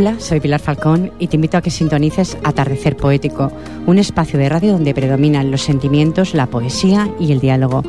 [0.00, 3.52] Hola, soy Pilar Falcón y te invito a que sintonices Atardecer Poético,
[3.84, 7.82] un espacio de radio donde predominan los sentimientos, la poesía y el diálogo.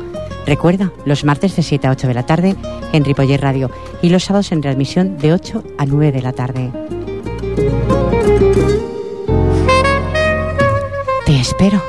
[0.44, 2.54] Recuerda, los martes de 7 a 8 de la tarde
[2.92, 3.70] en Ripoller Radio
[4.02, 6.70] y los sábados en readmisión de 8 a 9 de la tarde.
[11.24, 11.80] Te espero.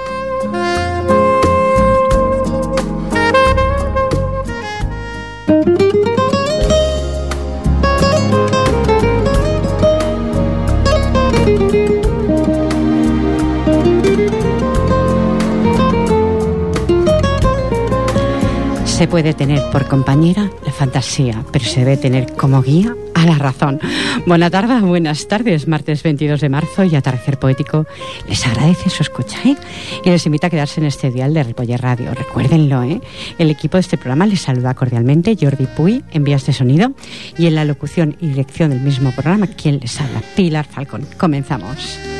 [18.94, 23.40] Se puede tener por compañera la fantasía, pero se debe tener como guía a la
[23.40, 23.80] razón.
[24.28, 27.88] Buena tarde, buenas tardes, martes 22 de marzo y Atardecer Poético
[28.30, 29.58] les agradece su escucha ¿eh?
[30.06, 32.14] y les invita a quedarse en este dial de Ripoller Radio.
[32.14, 33.02] Recuérdenlo, ¿eh?
[33.40, 36.94] el equipo de este programa les saluda cordialmente Jordi Puy en vías de sonido
[37.36, 41.08] y en la locución y dirección del mismo programa, quien les habla, Pilar Falcón.
[41.18, 42.13] Comenzamos.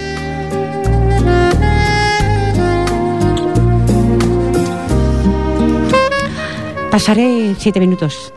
[6.94, 8.32] Pasaré siete minutos.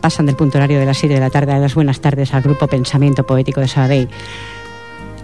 [0.00, 2.42] Pasan del punto horario de las siete de la tarde a las buenas tardes al
[2.42, 4.08] grupo Pensamiento Poético de Sabadell.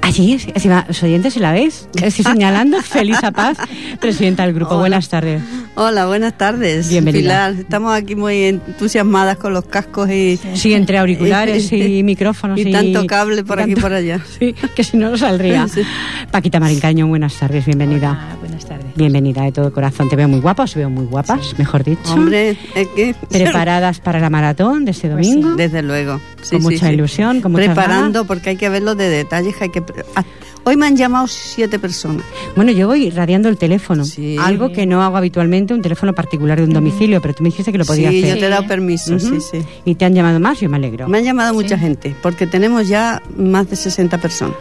[0.02, 1.88] Allí, encima, los oyentes, ¿se la veis?
[2.02, 2.80] Estoy señalando.
[2.82, 3.58] Felisa Paz,
[4.00, 4.72] presidenta del grupo.
[4.72, 4.80] Hola.
[4.80, 5.42] Buenas tardes.
[5.76, 6.88] Hola, buenas tardes.
[6.88, 7.20] Bienvenida.
[7.22, 12.58] Pilar, estamos aquí muy entusiasmadas con los cascos y, Sí, entre auriculares y micrófonos.
[12.58, 14.20] y tanto cable por aquí y tanto- por allá.
[14.38, 15.68] Sí, que si no, no saldría.
[15.68, 15.82] Sí.
[16.30, 18.10] Paquita Marincaño, buenas tardes, bienvenida.
[18.10, 18.86] Hola, buenas tardes.
[18.96, 20.08] Bienvenida de todo corazón.
[20.08, 22.12] Te veo muy guapa, os veo muy guapas, mejor dicho.
[22.12, 23.14] Hombre, es que...
[23.30, 25.56] Preparadas para la maratón de este Pues sí, domingo.
[25.56, 26.20] Desde luego.
[26.42, 26.94] Sí, Con sí, mucha sí.
[26.94, 29.54] ilusión, con muchas Preparando, porque hay que verlo de detalles.
[29.56, 29.82] que hay que...
[30.16, 30.24] Ah,
[30.64, 32.22] Hoy me han llamado siete personas.
[32.55, 34.36] Bueno, yo voy radiando el teléfono, Sí.
[34.38, 37.72] algo que no hago habitualmente, un teléfono particular de un domicilio, pero tú me dijiste
[37.72, 38.34] que lo podía sí, hacer.
[38.34, 39.58] yo te he dado permiso, sí, sí.
[39.86, 41.08] Y te han llamado más, yo me alegro.
[41.08, 41.80] Me han llamado mucha Sí.
[41.82, 44.56] gente, porque tenemos ya más de 60 personas.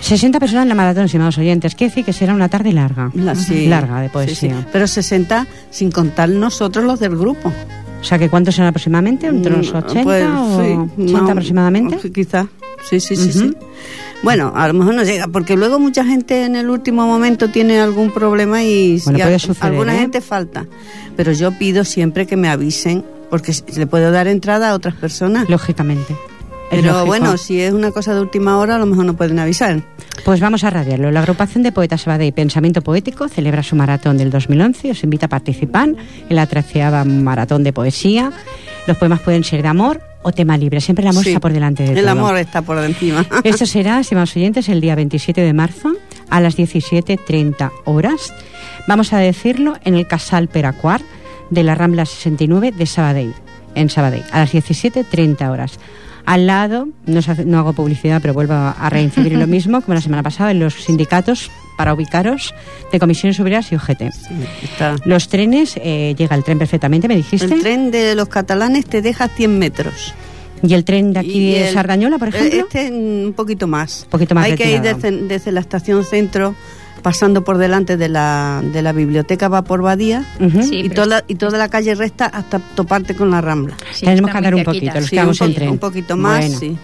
[0.00, 1.74] 60 personas en la maratón, estimados oyentes.
[1.74, 3.10] Quiere decir que será una tarde larga.
[3.14, 3.66] La- sí.
[3.66, 4.58] Larga de Sí, poesía.
[4.60, 4.66] sí.
[4.72, 7.52] Pero 60 sin contar nosotros los del grupo.
[8.00, 9.26] O sea, que ¿cuántos serán aproximadamente?
[9.26, 10.72] ¿Entre unos Mm, 80 pues, o sí,
[11.02, 11.98] 80 más- aproximadamente?
[12.00, 12.46] sí, Quizá,
[12.88, 13.54] sí, sí, sí, sí.
[14.24, 17.78] Bueno, a lo mejor no llega, porque luego mucha gente en el último momento tiene
[17.78, 19.22] algún problema y, Bueno, y
[19.60, 19.98] alguna ¿eh?
[19.98, 20.66] gente falta.
[21.14, 25.50] Pero yo pido siempre que me avisen, porque le puedo dar entrada a otras personas.
[25.50, 26.16] Lógicamente.
[26.70, 27.06] Pero lógico.
[27.06, 29.82] bueno, si es una cosa de última hora, a lo mejor no pueden avisar.
[30.24, 31.10] Pues vamos a radiarlo.
[31.10, 35.26] La agrupación de poetas Sabadell Pensamiento Poético celebra su maratón del 2011 y os invita
[35.26, 38.32] a participar en la treceava maratón de poesía.
[38.86, 40.80] Los poemas pueden ser de amor o tema libre.
[40.80, 41.30] Siempre el amor Sí.
[41.30, 42.10] está por delante de El todo.
[42.10, 43.24] amor está por encima.
[43.44, 45.92] Esto será, estimados oyentes, el día 27 de marzo
[46.30, 48.34] a las 17.30 horas.
[48.88, 51.00] Vamos a decirlo en el Casal Peracuar
[51.50, 53.34] de la Rambla 69 de Sabadell,
[53.74, 55.78] en Sabadell, a las 17.30 horas.
[56.26, 59.94] Al lado, no, hace- no hago publicidad, pero vuelvo a reincidir en lo mismo, como
[59.94, 62.54] la semana pasada, en los sindicatos para ubicaros
[62.92, 64.02] de comisiones obreras y OGT.
[64.62, 64.96] Está.
[65.04, 67.52] Los trenes, eh, llega el tren perfectamente, me dijiste.
[67.52, 70.14] El tren de los catalanes te deja 100 metros.
[70.62, 72.60] y el tren de aquí de Sardañola, por ejemplo.
[72.60, 74.04] Este un poquito más.
[74.04, 76.54] Un poquito más Hay que ir desde la estación centro,
[77.04, 80.24] pasando por delante de la, de la biblioteca va por Badía.
[80.62, 83.76] Sí, y, toda la, y toda la calle recta hasta toparte con la Rambla.
[83.92, 85.70] Sí, Tenemos que andar un poquito, los Sí, quedamos un, en po- tren.
[85.70, 86.58] un poquito más, Bueno.
[86.58, 86.76] sí.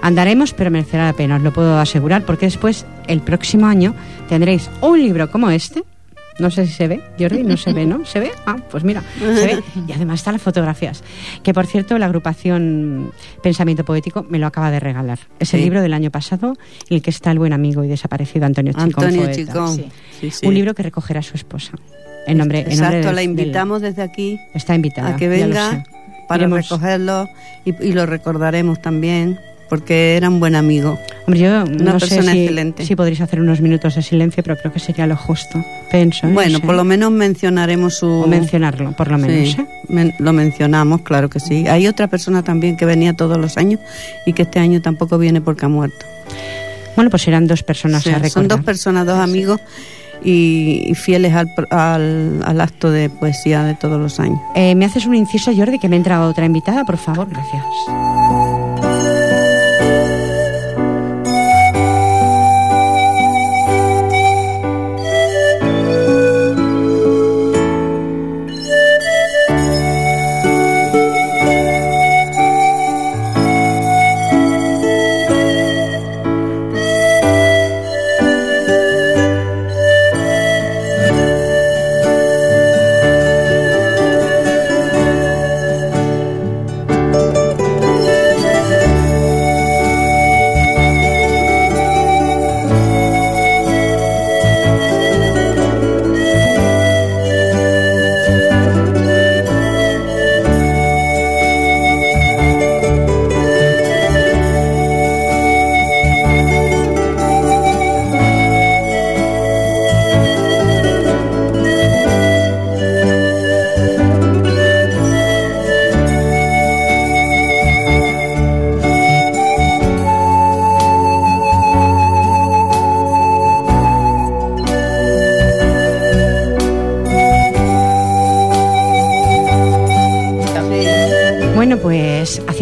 [0.00, 3.94] Andaremos, pero merecerá la pena, os lo puedo asegurar, porque después, el próximo año,
[4.28, 5.84] tendréis un libro como este.
[6.38, 8.04] No sé si se ve, Jordi, no se ve, ¿no?
[8.04, 8.30] ¿Se ve?
[8.44, 9.62] Ah, pues mira, se ve.
[9.88, 11.02] Y además están las fotografías.
[11.42, 13.10] Que por cierto, la agrupación
[13.42, 15.18] Pensamiento Poético me lo acaba de regalar.
[15.38, 15.64] Es el Sí.
[15.64, 16.54] libro del año pasado,
[16.90, 19.04] en el que está el buen amigo y desaparecido Antonio Chicón.
[19.04, 19.32] Antonio.
[19.32, 19.84] Chicón.
[20.20, 20.46] sí.
[20.46, 21.72] Un libro que recogerá su esposa.
[22.26, 25.10] En nombre, en nombre Exacto, la del- invitamos desde aquí está invitada.
[25.10, 25.84] a que venga
[26.28, 26.58] para Iremos.
[26.68, 27.28] recogerlo
[27.64, 29.38] y, y lo recordaremos también,
[29.68, 30.98] porque era un buen amigo.
[31.26, 32.84] Hombre, yo Una no sé persona si, excelente.
[32.86, 35.64] si podréis hacer unos minutos de silencio, pero creo que sería lo justo.
[35.90, 36.26] Pienso.
[36.28, 36.32] ¿eh?
[36.32, 36.66] Bueno, No sé.
[36.66, 38.06] por lo menos mencionaremos su...
[38.06, 39.50] O mencionarlo, por lo menos.
[39.52, 39.66] Sí, ¿eh?
[39.88, 41.66] men- lo mencionamos, claro que sí.
[41.66, 43.80] Hay otra persona también que venía todos los años
[44.24, 46.06] y que este año tampoco viene porque ha muerto.
[46.94, 48.30] Bueno, pues serán dos personas Sí, a recordar.
[48.30, 49.60] son dos personas, dos amigos
[50.24, 54.38] y, y fieles al, al, al acto de poesía de todos los años.
[54.54, 56.84] Eh, ¿Me haces un inciso, Jordi, que me entra otra invitada?
[56.84, 57.62] Por favor, gracias.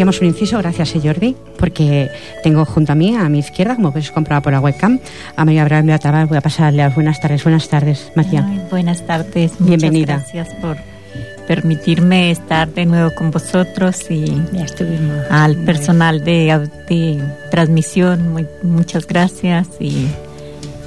[0.05, 2.11] Hacíamos un inciso, gracias a Jordi, porque
[2.43, 4.99] tengo junto a mí, a mi izquierda, como podéis comprobar por la webcam,
[5.35, 6.27] a María Abraham Beatabar.
[6.27, 7.43] Voy a pasarle las buenas tardes.
[7.43, 8.45] Buenas tardes, María.
[8.69, 9.53] buenas tardes.
[9.57, 10.17] Bienvenida.
[10.17, 10.77] Muchas gracias por
[11.47, 14.25] permitirme estar de nuevo con vosotros y
[15.31, 20.07] al personal de, de transmisión, muy, muchas gracias y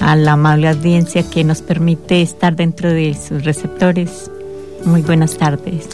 [0.00, 4.30] a la amable audiencia que nos permite estar dentro de sus receptores.
[4.84, 5.88] Muy buenas tardes.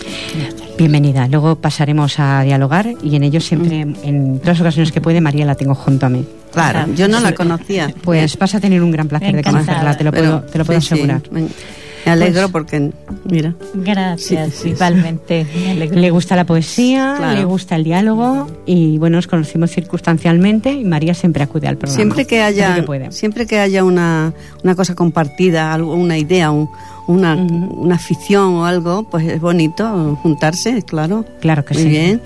[0.76, 1.28] Bienvenida.
[1.28, 5.44] Luego pasaremos a dialogar y en ello siempre, en todas las ocasiones que puede, María
[5.44, 6.26] la tengo junto a mí.
[6.52, 7.92] Claro, yo no la conocía.
[8.02, 10.78] Pues vas a tener un gran placer de conocerla, te lo puedo, te lo puedo
[10.78, 11.22] asegurar.
[11.30, 12.90] Me alegro pues, porque,
[13.24, 13.54] mira.
[13.74, 15.46] Gracias, igualmente.
[15.90, 21.14] Le gusta la poesía, le gusta el diálogo y bueno, nos conocimos circunstancialmente y María
[21.14, 21.96] siempre acude al programa.
[21.96, 24.32] Siempre que haya, siempre que haya una,
[24.62, 30.82] una cosa compartida, algo, una idea, una, una afición o algo, pues es bonito juntarse,
[30.82, 31.24] claro.
[31.40, 31.88] Claro que Muy sí.
[31.88, 32.22] bien.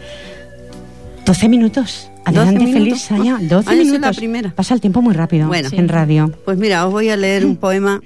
[1.26, 2.10] 12 minutos.
[2.24, 3.38] Adelante, feliz allá.
[3.40, 4.00] 12 minutos.
[4.00, 4.52] la primera.
[4.54, 6.32] Pasa el tiempo muy rápido en radio.
[6.44, 8.00] Pues mira, os voy a leer un poema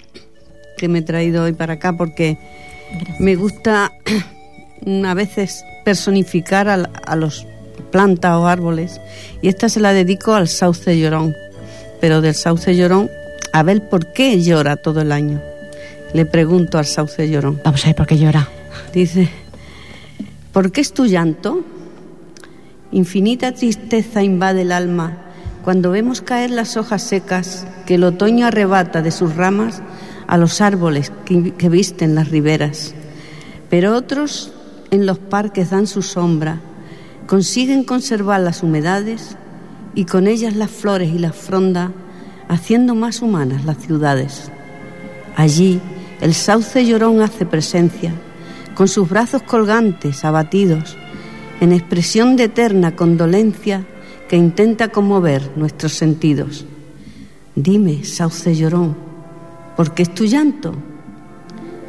[0.76, 2.38] que me he traído hoy para acá porque
[3.18, 3.92] me gusta
[5.06, 7.46] a veces personificar a, los
[7.92, 9.00] plantas o árboles
[9.40, 11.36] y esta se la dedico al sauce llorón,
[12.00, 13.08] pero del sauce llorón
[13.52, 15.40] a ver por qué llora todo el año.
[16.12, 17.60] Le pregunto al sauce llorón.
[17.64, 18.48] Vamos a ver por qué llora.
[18.92, 19.28] Dice,
[20.52, 21.60] ¿por qué es tu llanto?
[22.90, 25.18] Infinita tristeza invade el alma
[25.62, 29.80] cuando vemos caer las hojas secas que el otoño arrebata de sus ramas
[30.26, 32.94] a los árboles que, visten las riberas,
[33.70, 34.52] pero otros
[34.90, 36.60] en los parques dan su sombra,
[37.26, 39.36] consiguen conservar las humedades
[39.94, 41.92] y con ellas las flores y la fronda,
[42.48, 44.50] haciendo más humanas las ciudades.
[45.36, 45.80] Allí
[46.20, 48.12] el sauce llorón hace presencia,
[48.74, 50.96] con sus brazos colgantes, abatidos,
[51.60, 53.84] en expresión de eterna condolencia
[54.28, 56.64] que intenta conmover nuestros sentidos.
[57.54, 58.96] Dime, sauce llorón,
[59.76, 60.74] ¿Por qué es tu llanto?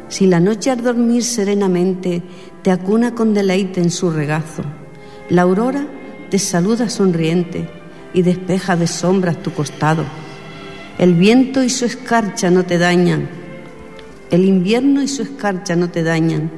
[0.08, 2.22] Si la noche al dormir serenamente
[2.62, 4.62] te acuna con deleite en su regazo,
[5.28, 5.86] la aurora
[6.30, 7.68] te saluda sonriente
[8.12, 10.04] y despeja de sombras tu costado.
[10.98, 13.28] El viento y su escarcha no te dañan,
[14.30, 16.50] el invierno y su escarcha no te dañan,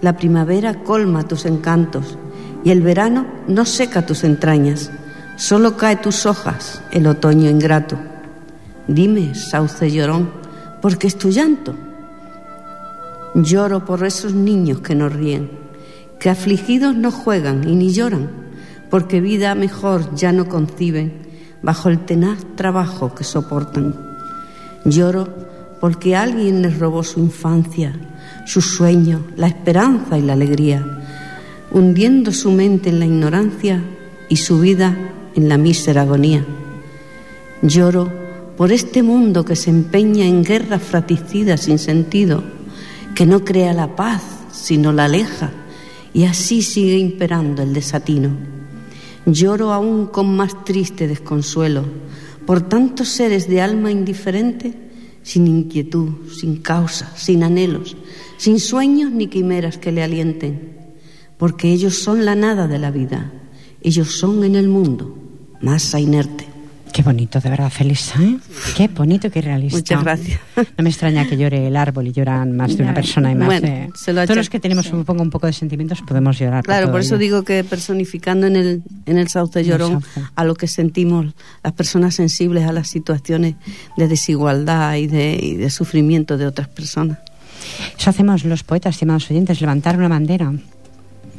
[0.00, 2.18] la primavera colma tus encantos
[2.64, 4.90] y el verano no seca tus entrañas,
[5.36, 7.98] solo cae tus hojas el otoño ingrato.
[8.86, 10.44] Dime, sauce llorón,
[10.84, 11.74] ¿Por qué es tu llanto.
[13.34, 15.63] Lloro por esos niños que no ríen,
[16.18, 18.30] que afligidos no juegan y ni lloran,
[18.90, 21.24] porque vida mejor ya no conciben
[21.62, 23.94] bajo el tenaz trabajo que soportan.
[24.84, 25.28] Lloro
[25.80, 27.94] porque alguien les robó su infancia,
[28.46, 30.84] su sueño, la esperanza y la alegría,
[31.72, 33.82] hundiendo su mente en la ignorancia
[34.28, 34.96] y su vida
[35.34, 36.44] en la mísera agonía.
[37.62, 38.12] Lloro
[38.56, 42.42] por este mundo que se empeña en guerras fratricidas sin sentido,
[43.14, 45.50] que no crea la paz, sino la aleja,
[46.14, 48.30] y así sigue imperando el desatino.
[49.26, 51.84] Lloro aún con más triste desconsuelo
[52.46, 54.74] por tantos seres de alma indiferente,
[55.22, 57.96] sin inquietud, sin causa, sin anhelos,
[58.36, 60.76] sin sueños ni quimeras que le alienten,
[61.36, 63.32] porque ellos son la nada de la vida,
[63.80, 65.18] ellos son en el mundo
[65.60, 66.53] masa inerte.
[66.94, 68.38] Qué bonito, de verdad, Felisa, ¿eh?
[68.76, 69.78] Qué bonito, qué realista.
[69.78, 70.40] Muchas gracias.
[70.56, 73.48] No me extraña que llore el árbol y lloran más de una persona y más
[73.48, 76.62] bueno, Todos los que tenemos, un supongo, un poco de sentimientos podemos llorar.
[76.62, 80.04] Claro, por, eso digo que personificando en el, en el sauce llorón
[80.36, 81.34] a lo que sentimos
[81.64, 83.56] las personas sensibles a las situaciones
[83.96, 87.18] de desigualdad y de, y de sufrimiento de otras personas.
[87.98, 90.52] Eso hacemos los poetas, estimados oyentes, levantar una bandera.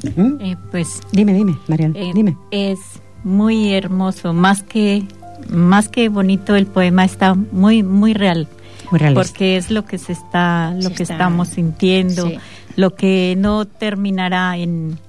[0.03, 2.35] Eh, pues dime, dime, Mariel, eh, dime.
[2.51, 2.79] Es
[3.25, 5.03] muy hermoso, más que
[5.50, 8.48] más que bonito el poema está muy muy real.
[8.92, 12.32] Muy porque es lo que se está lo que estamos sintiendo,
[12.75, 15.00] lo que no terminará en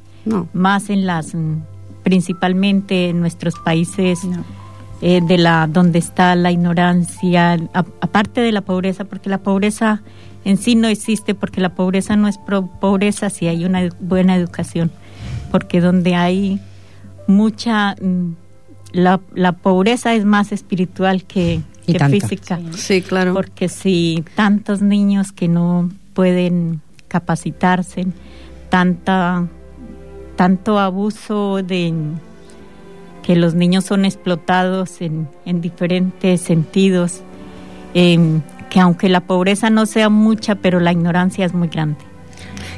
[0.53, 1.35] más en las
[2.03, 4.21] principalmente en nuestros países
[5.03, 10.03] eh, de la donde está la ignorancia, aparte de la pobreza, porque la pobreza
[10.45, 14.91] en sí no existe, porque la pobreza no es pobreza si hay una buena educación,
[15.51, 16.61] porque donde hay
[17.27, 18.37] mucha mm,
[18.97, 21.61] la, la pobreza es más espiritual que,
[22.11, 22.59] física.
[22.73, 23.03] Sí.
[23.03, 23.35] claro.
[23.35, 28.07] Porque si tantos niños que no pueden capacitarse,
[28.71, 29.47] tanta,
[30.37, 31.93] tanto abuso de
[33.23, 37.21] que los niños son explotados en, en diferentes sentidos,
[37.93, 42.06] em, que aunque la pobreza no sea mucha, pero la ignorancia es muy grande.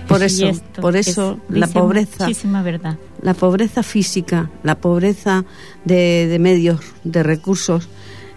[0.09, 0.51] Por eso,
[0.81, 2.97] por eso la pobreza, muchísima verdad.
[3.23, 5.45] la pobreza física, la pobreza
[5.85, 7.89] de, medios, de recursos,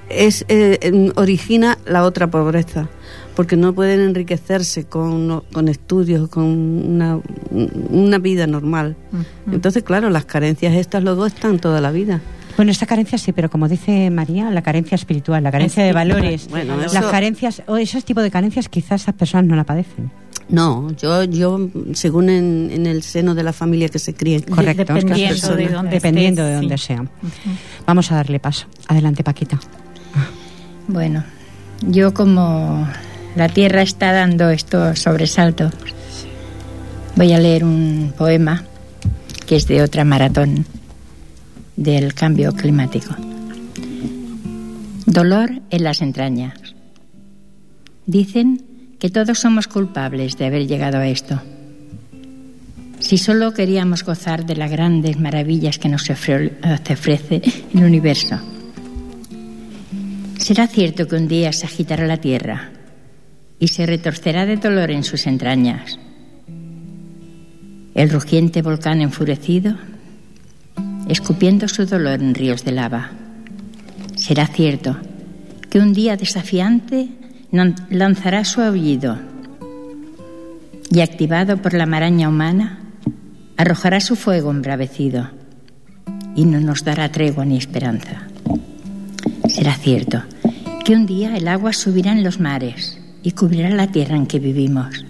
[0.09, 2.89] es eh, origina la otra pobreza,
[3.35, 7.19] porque no pueden enriquecerse con, con estudios, con una,
[7.89, 8.97] una vida normal.
[9.49, 12.19] Entonces, claro, las carencias estas luego están toda la vida.
[12.57, 16.49] Bueno, esta carencia sí, pero como dice María, la carencia espiritual, la carencia de valores,
[16.51, 20.11] las carencias, o esos tipos de carencias quizás esas personas no la padecen.
[20.51, 24.43] No, yo, yo según en, el seno de la familia que se críe.
[24.43, 27.05] Correcto, dependiendo de dónde, dependiendo de dónde sea.
[27.85, 28.67] Vamos a darle paso.
[28.87, 29.59] Adelante, Paquita.
[30.89, 31.23] Bueno,
[31.87, 32.85] yo como
[33.35, 35.73] la tierra está dando estos sobresaltos,
[37.15, 38.65] voy a leer un poema
[39.47, 40.65] que es de otra maratón
[41.77, 43.15] del cambio climático.
[45.05, 46.53] Dolor en las entrañas.
[48.05, 48.70] Dicen
[49.01, 51.41] que todos somos culpables de haber llegado a esto.
[52.99, 57.41] Si solo queríamos gozar de las grandes maravillas que nos ofrece
[57.73, 58.37] el universo.
[60.37, 62.69] ¿Será cierto que un día se agitará la Tierra
[63.59, 65.97] y se retorcerá de dolor en sus entrañas?
[67.95, 69.77] El rugiente volcán enfurecido
[71.09, 73.09] escupiendo su dolor en ríos de lava.
[74.15, 74.95] Será cierto
[75.71, 77.09] que un día desafiante
[77.51, 79.17] lanzará su aullido
[80.89, 82.79] y activado por la maraña humana,
[83.57, 85.29] arrojará su fuego embravecido
[86.35, 88.27] y no nos dará tregua ni esperanza.
[89.47, 90.23] Será cierto
[90.85, 94.39] que un día el agua subirá en los mares y cubrirá la tierra en que
[94.39, 95.05] vivimos.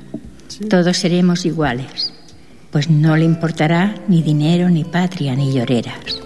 [0.69, 2.13] Todos seremos iguales
[2.71, 6.21] pues no le importará ni dinero, ni patria, ni lloreras.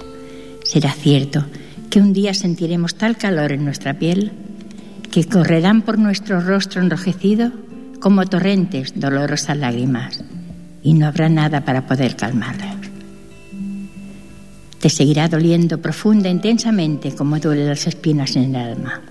[0.64, 1.46] Será cierto
[1.90, 4.32] que un día sentiremos tal calor en nuestra piel
[5.16, 7.50] que correrán por nuestro rostro enrojecido
[8.02, 10.22] como torrentes dolorosas lágrimas
[10.84, 12.76] y no habrá nada para poder calmarlas.
[14.78, 19.02] Te seguirá doliendo profunda e intensamente como duele las espinas en el alma.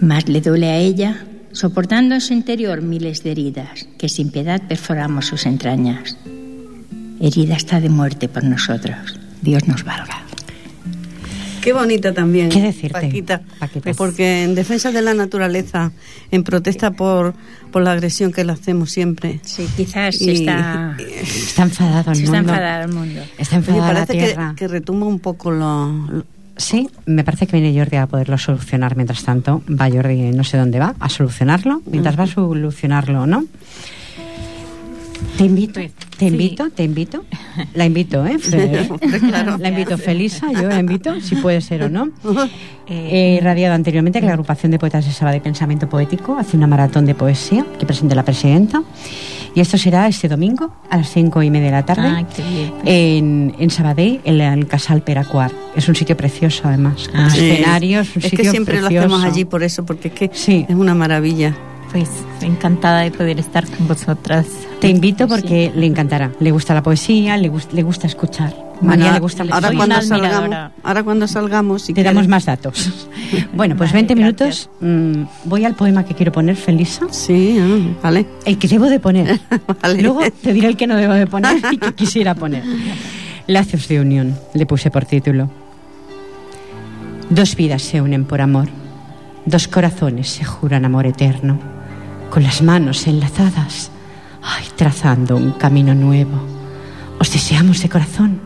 [0.00, 4.62] Más le duele a ella soportando en su interior miles de heridas que sin piedad
[4.68, 6.16] perforamos sus entrañas.
[7.18, 9.18] Herida está de muerte por nosotros.
[9.42, 10.21] Dios nos valga.
[11.62, 12.48] Qué bonita también.
[12.48, 13.00] ¿Qué decirte?
[13.00, 13.42] Paquita,
[13.96, 15.92] porque en defensa de la naturaleza,
[16.30, 17.34] en protesta por,
[17.70, 19.40] por la agresión que le hacemos siempre.
[19.44, 22.32] Sí, quizás está, está enfadado el mundo.
[22.32, 23.20] Está enfadado el mundo.
[23.38, 24.50] Está enfadado la tierra.
[24.50, 26.24] Que, que retumba un poco lo,
[26.56, 29.62] Sí, me parece que viene Jordi a poderlo solucionar mientras tanto.
[29.68, 31.82] Va Jordi, no sé dónde va, a solucionarlo.
[31.86, 33.44] Mientras va a solucionarlo, ¿no?
[35.38, 35.80] Te invito,
[36.22, 37.24] te invito, te invito.
[37.74, 38.38] La invito, ¿eh?
[39.58, 42.10] La invito, Felisa, yo la invito, si puede ser o no.
[42.88, 46.66] He radiado anteriormente que la agrupación de poetas de Sábado de Pensamiento Poético hace una
[46.66, 48.82] maratón de poesía que presente la presidenta.
[49.54, 52.24] Y esto será este domingo a las cinco y media de la tarde ah,
[52.84, 55.52] en, en Sabadell, en el Casal Peracuar.
[55.76, 57.08] Es un sitio precioso, además.
[57.08, 60.30] Con ah, escenarios, un es que siempre lo hacemos allí por eso, porque es que
[60.32, 61.54] es una maravilla.
[61.90, 62.08] Pues
[62.40, 64.46] encantada de poder estar con vosotras.
[64.82, 66.32] Te invito porque le encantará.
[66.40, 68.52] Le gusta la poesía, le, le gusta escuchar.
[68.80, 73.08] María le gusta ahora cuando salgamos, ahora cuando salgamos te damos más datos.
[73.54, 74.68] bueno, pues 20 minutos.
[74.80, 77.06] Mm, voy al poema que quiero poner, Felisa.
[77.12, 78.26] Sí, ah, vale.
[78.44, 79.38] El que debo de poner.
[80.00, 82.64] Luego te diré el que no debo de poner y que quisiera poner.
[83.46, 85.48] Lazos de unión, le puse por título.
[87.30, 88.66] Dos vidas se unen por amor,
[89.46, 91.60] dos corazones se juran amor eterno,
[92.30, 93.92] con las manos enlazadas,
[94.42, 96.38] ay, trazando un camino nuevo.
[97.18, 98.40] Os deseamos de corazón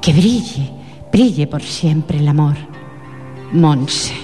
[0.00, 0.70] que brille,
[1.12, 2.56] brille por siempre el amor.
[3.52, 4.14] Monse.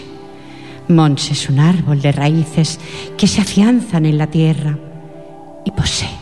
[0.89, 2.79] Monse es un árbol de raíces
[3.17, 4.79] que se afianzan en la tierra
[5.65, 6.17] y posee,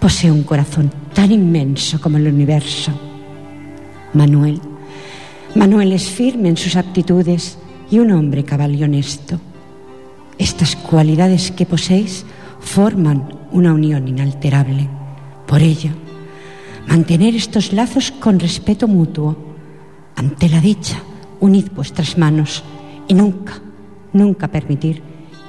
[0.00, 2.92] posee un corazón tan inmenso como el universo.
[4.12, 4.60] Manuel.
[5.54, 7.58] Manuel es firme en sus aptitudes
[7.90, 9.38] y un hombre cabal y honesto.
[10.38, 12.26] Estas cualidades que poseéis
[12.60, 14.86] forman una unión inalterable.
[15.46, 15.90] Por ello,
[16.86, 19.34] mantener estos lazos con respeto mutuo.
[20.14, 20.98] Ante la dicha,
[21.40, 22.62] unid vuestras manos
[23.08, 23.54] y nunca,
[24.12, 25.02] nunca permitir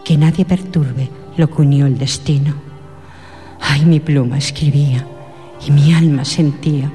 [0.05, 2.53] que nadie perturbe lo que unió el destino.
[3.59, 5.05] Ay, mi pluma escribía
[5.65, 6.89] y mi alma sentía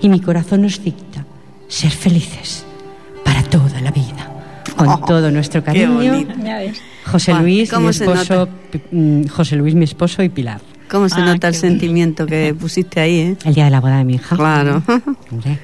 [0.00, 1.24] y mi corazón os dicta
[1.68, 2.64] ser felices
[3.24, 4.32] para toda la vida.
[4.76, 6.26] Con oh, todo nuestro cariño,
[7.06, 8.48] José Luis, mi esposo,
[8.90, 10.60] mm, José Luis, mi esposo y Pilar.
[10.88, 13.36] ¿Cómo se ah, nota el sentimiento que pusiste ahí, eh?
[13.44, 14.36] El día de la boda de mi hija.
[14.36, 14.82] Claro.
[15.32, 15.58] Hombre,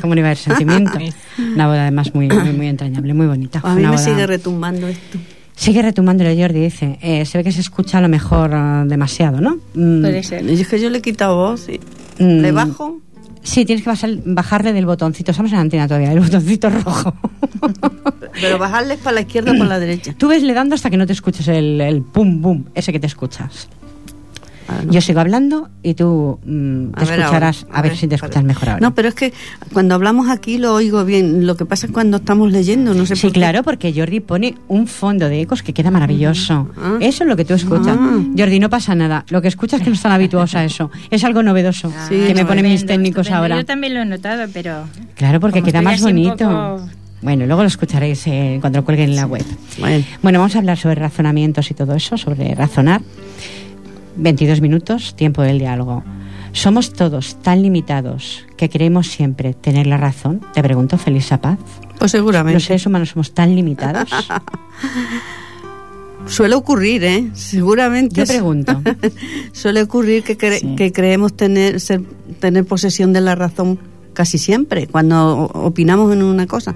[0.00, 0.98] ¿cómo no iba a haber sentimiento?
[1.38, 3.60] Una boda además muy, muy, muy entrañable, muy bonita.
[3.64, 5.18] A mí me sigue retumbando esto.
[5.54, 6.98] Sigue retumbándole Jordi, dice.
[7.02, 9.58] Eh, se ve que se escucha a lo mejor uh, demasiado, ¿no?
[9.74, 10.00] Mm.
[10.00, 10.48] Puede ser.
[10.48, 11.68] Y es que yo le he quitado voz.
[11.68, 11.78] Y...
[12.22, 12.40] Mm.
[12.40, 13.00] ¿Le bajo?
[13.42, 15.32] Sí, tienes que bajarle del botoncito.
[15.32, 17.14] Estamos en la antena todavía, el botoncito rojo.
[18.40, 20.14] Pero bajarle para la izquierda o para la derecha.
[20.16, 23.00] Tú ves le dando hasta que no te escuches el, el pum, pum, ese que
[23.00, 23.68] te escuchas.
[24.88, 28.80] Yo sigo hablando y tú mm, te escucharás, a, ver, si te escuchas mejor ahora.
[28.80, 29.32] No, pero es que
[29.72, 31.46] cuando hablamos aquí lo oigo bien.
[31.46, 34.86] Lo que pasa es cuando estamos leyendo, no sé Sí, claro, porque Jordi pone un
[34.86, 36.68] fondo de ecos que queda maravilloso.
[36.76, 36.98] Ah.
[37.00, 37.96] Eso es lo que tú escuchas.
[37.98, 38.20] Ah.
[38.36, 39.24] Jordi, no pasa nada.
[39.28, 40.90] Lo que escuchas es que no están habituados a eso.
[41.10, 43.56] Es algo novedoso que me ponen mis técnicos ahora.
[43.56, 44.84] Yo también lo he notado, pero...
[45.14, 46.80] Claro, porque queda más bonito.
[47.22, 49.44] Bueno, luego lo escucharéis eh, cuando lo cuelguen en la web.
[50.22, 53.00] bueno, vamos a hablar sobre razonamientos y todo eso, sobre razonar.
[54.16, 56.04] 22 minutos, tiempo del diálogo.
[56.52, 60.40] ¿Somos todos tan limitados que creemos siempre tener la razón?
[60.52, 61.58] Te pregunto, Felisa Paz.
[61.98, 62.54] Pues seguramente.
[62.54, 64.10] ¿Los seres humanos somos tan limitados?
[66.26, 67.30] Suele ocurrir, ¿eh?
[67.34, 68.16] Seguramente.
[68.16, 68.80] Yo pregunto.
[69.52, 72.02] Suele ocurrir que, que creemos tener, ser,
[72.38, 73.78] tener posesión de la razón
[74.12, 76.74] casi siempre, cuando opinamos en una cosa.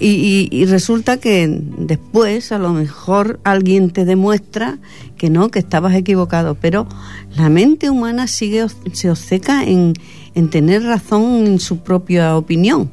[0.00, 4.78] Y, resulta que después a lo mejor alguien te demuestra
[5.16, 6.86] que no, que estabas equivocado, pero
[7.34, 9.94] la mente humana sigue se obceca en,
[10.36, 12.90] en tener razón en su propia opinión.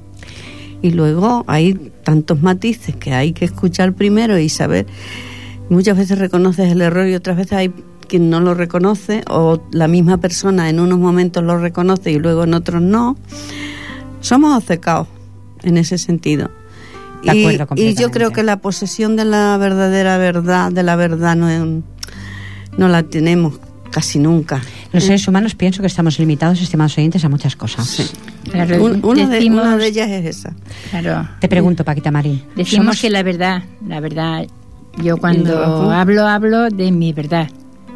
[0.81, 4.87] Y luego hay tantos matices que hay que escuchar primero y saber.
[5.69, 7.73] Muchas veces reconoces el error y otras veces hay
[8.07, 12.45] quien no lo reconoce o la misma persona en unos momentos lo reconoce y luego
[12.45, 13.15] en otros no.
[14.21, 15.07] Somos obcecados
[15.63, 16.49] en ese sentido
[17.75, 21.83] y, yo creo que la posesión de la verdadera verdad, de la verdad, no,
[22.77, 23.59] no la tenemos
[23.91, 24.61] casi nunca.
[24.91, 28.13] Los seres humanos pienso que estamos limitados, estimados oyentes, a muchas cosas.
[28.53, 30.53] una, de, ellas es esa.
[30.89, 31.27] Claro.
[31.39, 32.43] Te pregunto, Paquita Marín.
[32.55, 34.45] Decimos que la verdad, la verdad,
[35.01, 37.49] yo cuando hablo, hablo de mi verdad.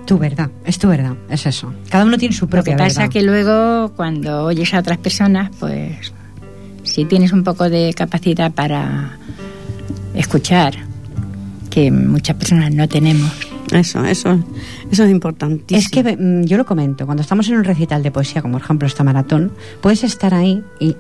[0.06, 1.74] Tu verdad, es tu verdad, es eso.
[1.90, 2.86] Cada uno tiene su propia verdad.
[2.86, 6.12] Lo que pasa que luego, cuando oyes a otras personas, pues
[6.84, 9.18] si tienes un poco de capacidad para
[10.14, 10.76] escuchar,
[11.70, 13.32] que muchas personas no tenemos.
[13.72, 14.44] Eso, eso,
[14.92, 15.80] eso es importantísimo.
[15.80, 18.64] Es que mm, yo lo comento, cuando estamos en un recital de poesía, como por
[18.64, 20.96] ejemplo esta maratón, puedes estar ahí y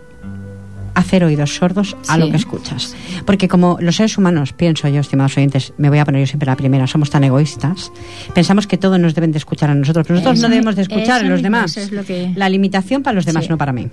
[0.94, 2.96] hacer oídos sordos a lo que escuchas.
[3.26, 6.48] Porque como los seres humanos, pienso yo, estimados oyentes, me voy a poner yo siempre
[6.48, 7.92] la primera, somos tan egoístas,
[8.34, 11.26] pensamos que todos nos deben de escuchar a nosotros, pero nosotros no debemos de escuchar
[11.26, 11.76] a los demás.
[12.36, 13.88] La limitación para los demás, no para mí.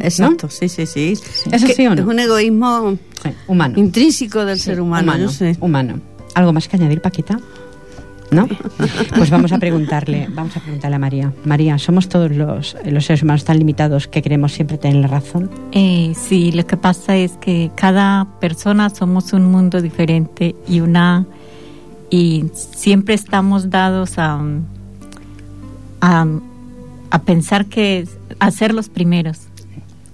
[0.00, 1.12] Exacto, sí, sí, sí.
[1.50, 2.98] ¿Es, es un egoísmo
[3.46, 3.78] humano.
[3.78, 5.12] intrínseco del ser humano.
[5.12, 5.30] Humano,
[5.60, 6.00] humano.
[6.34, 7.38] ¿Algo más que añadir, Paquita?
[8.30, 8.48] ¿No?
[9.16, 11.32] Pues vamos a preguntarle, vamos a preguntarle a María.
[11.44, 15.50] María, ¿somos todos los, los seres humanos tan limitados que queremos siempre tener la razón?
[15.72, 21.26] Eh, sí, lo que pasa es que cada persona somos un mundo diferente y una
[22.10, 24.40] y siempre estamos dados a,
[26.00, 26.26] a,
[27.10, 28.08] a pensar que
[28.40, 29.42] a ser los primeros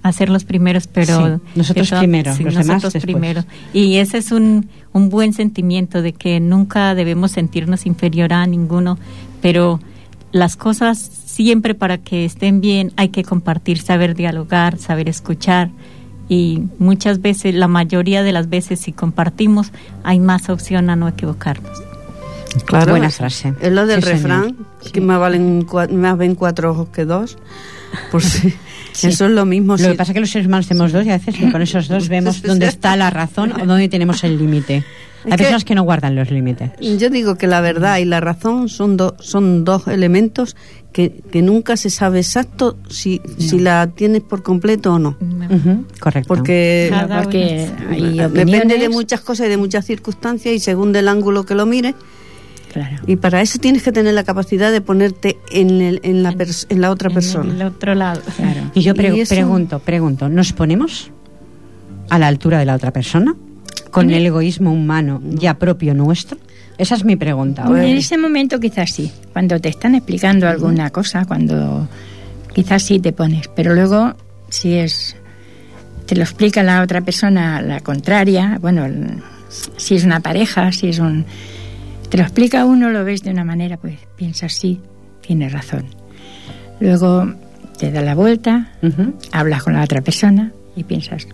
[0.03, 3.43] hacer los primeros, pero nosotros primero, los nosotros primero.
[3.73, 8.97] Y ese es un, un buen sentimiento de que nunca debemos sentirnos inferior a ninguno,
[9.41, 9.79] pero
[10.31, 15.69] las cosas siempre para que estén bien hay que compartir, saber dialogar, saber escuchar
[16.31, 21.09] y muchas veces, la mayoría de las veces si compartimos hay más opción a no
[21.09, 21.83] equivocarnos.
[22.65, 23.53] Claro, buena frase.
[23.59, 24.55] Es lo del refrán,
[24.93, 27.37] que más valen más ven cuatro ojos que dos.
[28.11, 28.53] Por si,
[28.93, 29.77] Eso es lo mismo.
[29.77, 31.87] Lo que pasa es que los seres humanos tenemos dos y a veces con esos
[31.87, 34.83] dos vemos dónde está la razón o dónde tenemos el límite.
[35.25, 36.71] Hay personas que no guardan los límites.
[36.79, 40.55] Yo digo que la verdad y la razón son, son dos elementos
[40.91, 45.17] que, nunca se sabe exacto si, si la tienes por completo o no.
[45.99, 46.27] correcto.
[46.27, 46.91] Porque,
[48.33, 51.95] depende de muchas cosas y de muchas circunstancias y según del ángulo que lo mires,
[53.07, 56.35] y para eso tienes que tener la capacidad de ponerte en, el, en, la,
[56.69, 57.53] en la otra persona.
[57.53, 58.21] En el otro lado.
[58.73, 61.11] Y yo pregunto, pregunto, ¿nos ponemos
[62.09, 63.35] a la altura de la otra persona?
[63.89, 66.37] ¿Con el egoísmo humano ya propio nuestro?
[66.77, 67.65] Esa es mi pregunta.
[67.67, 69.11] en ese momento quizás sí.
[69.33, 71.87] Cuando te están explicando alguna cosa, cuando
[72.53, 73.49] quizás sí te pones.
[73.49, 74.15] Pero luego,
[74.49, 75.15] si es
[76.05, 78.85] te lo explica la otra persona la contraria, bueno,
[79.77, 81.25] si es una pareja, si es un
[82.11, 84.81] te lo explica uno, lo ves de una manera, pues piensas, sí,
[85.21, 85.85] tiene razón.
[86.81, 87.33] Luego
[87.79, 88.73] te da la vuelta,
[89.31, 91.25] hablas con la otra persona y piensas,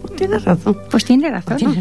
[0.00, 0.78] pues tiene razón.
[0.90, 1.58] Pues tiene razón.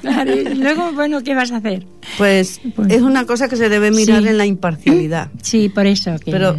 [0.00, 1.84] claro, y luego, bueno, ¿qué vas a hacer?
[2.16, 5.28] Pues, pues es una cosa que se debe mirar en la imparcialidad.
[5.42, 6.16] Sí, por eso.
[6.24, 6.56] Pero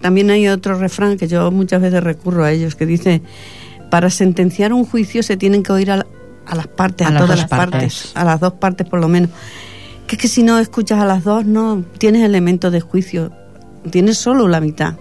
[0.00, 3.22] también hay otro refrán que yo muchas veces recurro a ellos que dice,
[3.92, 6.04] para sentenciar un juicio se tienen que oír a,
[6.52, 8.12] a las partes, a, todas las partes.
[8.14, 9.30] a las dos partes por lo menos.
[10.06, 13.32] Que es que si no escuchas a las dos no tienes elementos de juicio,
[13.90, 14.96] tienes solo la mitad.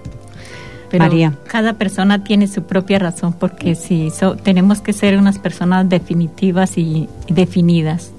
[0.90, 1.34] Pero María.
[1.48, 4.12] cada persona tiene su propia razón porque si
[4.44, 8.12] tenemos que ser unas personas definitivas y, definidas.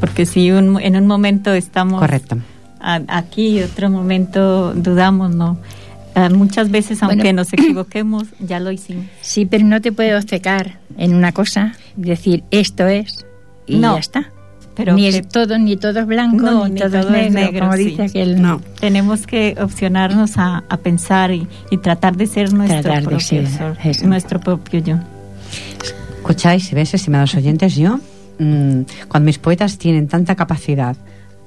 [0.00, 2.38] Porque si en un momento estamos Correcto.
[2.80, 5.58] aquí y otro momento dudamos, ¿no?
[6.20, 9.06] Ah, muchas veces, aunque nos equivoquemos, ya lo hicimos.
[9.20, 13.26] Sí, pero no te puedo obcecar en una cosa, decir esto es
[13.66, 14.30] y ya está.
[14.74, 18.40] Pero ni es todo, ni todo es blanco, ni, todo, es negro, como dice aquel.
[18.40, 18.60] No.
[18.80, 21.46] Tenemos que opcionarnos a, pensar y,
[21.82, 23.42] tratar de ser nuestro propio
[24.04, 24.96] nuestro propio yo.
[26.16, 27.98] Escucháis, ves, estimados oyentes, yo,
[28.38, 30.96] mm, cuando mis poetas tienen tanta capacidad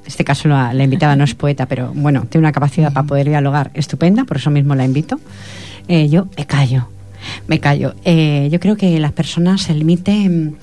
[0.04, 3.30] en este caso la, invitada no es poeta, pero bueno, tiene una capacidad para poder
[3.30, 5.20] dialogar estupenda, por eso mismo la invito.
[5.88, 6.90] Eh, yo me callo,
[7.48, 7.96] me callo.
[8.04, 10.56] Eh, yo creo que las personas, el límite mm,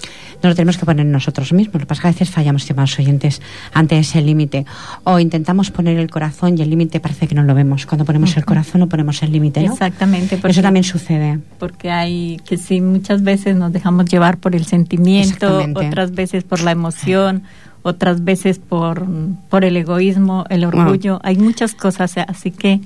[0.42, 1.74] no lo tenemos que poner nosotros mismos.
[1.74, 3.40] Lo que pasa es que a veces fallamos, estimados oyentes,
[3.72, 4.64] ante ese límite.
[5.04, 7.86] O intentamos poner el corazón y el límite parece que no lo vemos.
[7.86, 9.72] Cuando ponemos el corazón no ponemos el límite, ¿no?
[9.72, 10.38] Exactamente.
[10.42, 11.38] Eso también sucede.
[11.58, 16.60] Porque hay que sí, muchas veces nos dejamos llevar por el sentimiento, otras veces por
[16.60, 17.42] la emoción
[17.82, 19.06] otras veces por,
[19.48, 21.20] por el egoísmo, el orgullo.
[21.22, 22.80] Hay muchas cosas, así que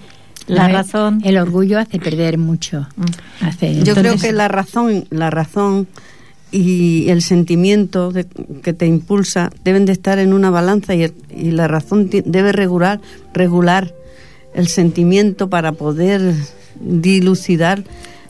[0.46, 1.20] la razón.
[1.24, 2.86] El orgullo hace perder mucho.
[2.96, 3.82] Mm.
[3.84, 5.86] Yo creo que la razón, la razón
[6.52, 8.12] y el sentimiento
[8.62, 13.00] que te impulsa deben de estar en una balanza y, y la razón debe regular,
[13.32, 13.92] regular
[14.54, 16.34] el sentimiento para poder
[16.80, 17.82] dilucidar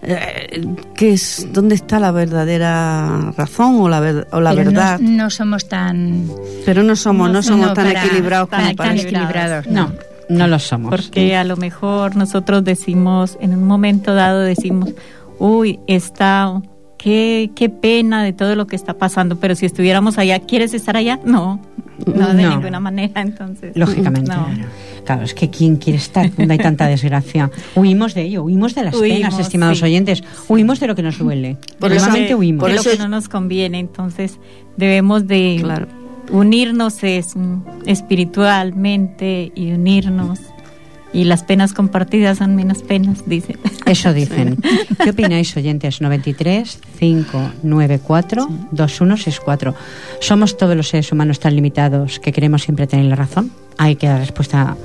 [0.05, 4.99] eh, ¿qué es, ¿dónde está la verdadera razón o la, o la verdad?
[5.01, 6.29] No, somos tan...
[6.65, 9.67] Pero no somos, no, somos tan equilibrados como tan equilibrados.
[9.67, 9.93] No,
[10.29, 10.91] no lo somos.
[10.91, 14.91] Porque a lo mejor nosotros decimos, en un momento dado decimos,
[15.39, 16.63] uy, está...
[16.97, 20.97] Qué, qué pena de todo lo que está pasando, pero si estuviéramos allá, ¿quieres estar
[20.97, 21.21] allá?
[21.23, 21.61] No,
[22.07, 23.77] no, de ninguna manera, entonces.
[23.77, 24.31] Lógicamente.
[24.31, 24.49] Claro,
[25.23, 27.51] es que ¿quién quiere estar donde hay tanta desgracia?
[27.75, 31.57] Huimos de ello, huimos de las penas, estimados oyentes, huimos de lo que nos duele.
[31.79, 32.61] Por eso, huimos.
[32.61, 34.39] Por lo que no nos conviene, entonces
[34.77, 35.87] debemos de
[36.31, 40.41] unirnos es, mm, espiritualmente y unirnos
[41.15, 43.59] y las penas compartidas son menos penas, dicen.
[43.87, 44.59] Eso dicen.
[45.03, 46.01] ¿Qué opináis, oyentes?
[46.01, 49.75] 93 594 2164.
[50.21, 53.53] ¿Somos todos los seres humanos tan limitados que queremos siempre tener la razón?
[53.79, 54.77] Hay que dar respuesta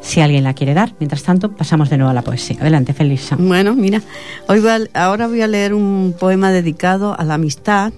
[0.00, 0.92] si alguien la quiere dar.
[1.00, 2.56] Mientras tanto, pasamos de nuevo a la poesía.
[2.60, 3.36] Adelante, Felisa.
[3.36, 4.02] Bueno, mira,
[4.46, 4.62] hoy
[4.94, 7.92] ahora voy a leer un poema dedicado a la amistad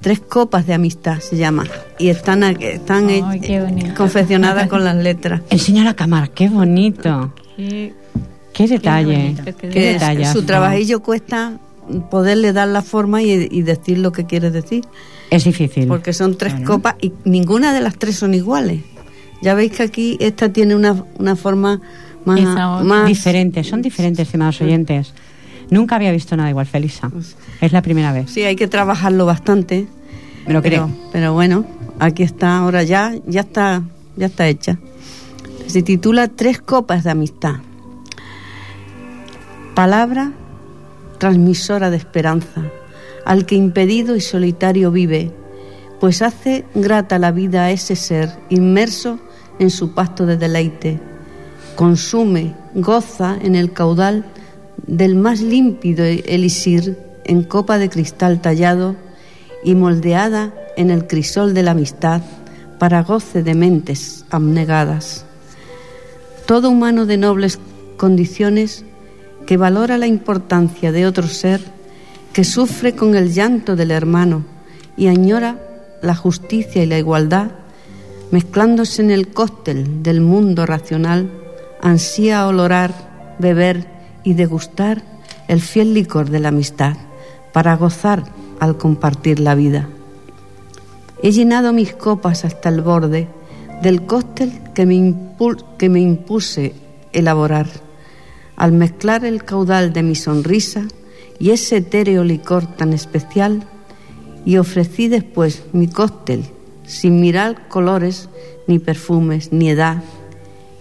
[0.00, 1.64] Tres copas de amistad se llama.
[1.98, 3.08] Y están, están
[3.96, 5.42] confeccionadas con las letras.
[5.50, 7.32] Enseña la cámara, qué bonito.
[7.56, 7.92] Qué,
[8.68, 9.34] detalle.
[9.60, 9.98] Qué,
[10.32, 11.58] Su trabajillo cuesta
[12.10, 14.84] poderle dar la forma y, decir lo que quiere decir.
[15.30, 15.88] Es difícil.
[15.88, 18.82] Porque son tres copas y ninguna de las tres son iguales.
[19.42, 21.80] Ya veis que aquí esta tiene una, una forma
[22.24, 23.06] más, más...
[23.06, 25.12] Diferente, son diferentes, estimados oyentes.
[25.70, 27.08] Nunca había visto nada igual, Felisa.
[27.08, 28.30] Pues es la primera vez.
[28.30, 29.86] Sí, hay que trabajarlo bastante.
[30.46, 30.90] Me lo creo.
[31.12, 31.64] Pero bueno,
[31.98, 33.82] aquí está, ahora ya, ya está,
[34.16, 34.78] ya está hecha.
[35.66, 37.56] Se titula Tres copas de amistad.
[39.74, 40.32] Palabra
[41.18, 42.62] transmisora de esperanza
[43.24, 45.32] al que impedido y solitario vive,
[46.00, 49.18] pues hace grata la vida a ese ser inmerso
[49.58, 51.00] en su pasto de deleite.
[51.74, 54.24] Consume, goza en el caudal
[54.86, 58.96] del más límpido elixir en copa de cristal tallado
[59.64, 62.22] y moldeada en el crisol de la amistad
[62.78, 65.24] para goce de mentes abnegadas.
[66.46, 67.58] Todo humano de nobles
[67.96, 68.84] condiciones
[69.46, 71.60] que valora la importancia de otro ser,
[72.32, 74.44] que sufre con el llanto del hermano
[74.96, 75.58] y añora
[76.02, 77.50] la justicia y la igualdad,
[78.30, 81.30] mezclándose en el cóctel del mundo racional,
[81.80, 83.95] ansía olorar, beber
[84.26, 85.02] y degustar
[85.46, 86.96] el fiel licor de la amistad
[87.52, 88.24] para gozar
[88.58, 89.88] al compartir la vida.
[91.22, 93.28] He llenado mis copas hasta el borde
[93.82, 95.14] del cóctel que me,
[95.78, 96.74] que me impuse
[97.12, 97.68] elaborar.
[98.56, 100.88] Al mezclar el caudal de mi sonrisa
[101.38, 103.62] y ese etéreo licor tan especial,
[104.44, 106.44] y ofrecí después mi cóctel
[106.84, 108.28] sin mirar colores,
[108.66, 110.02] ni perfumes, ni edad,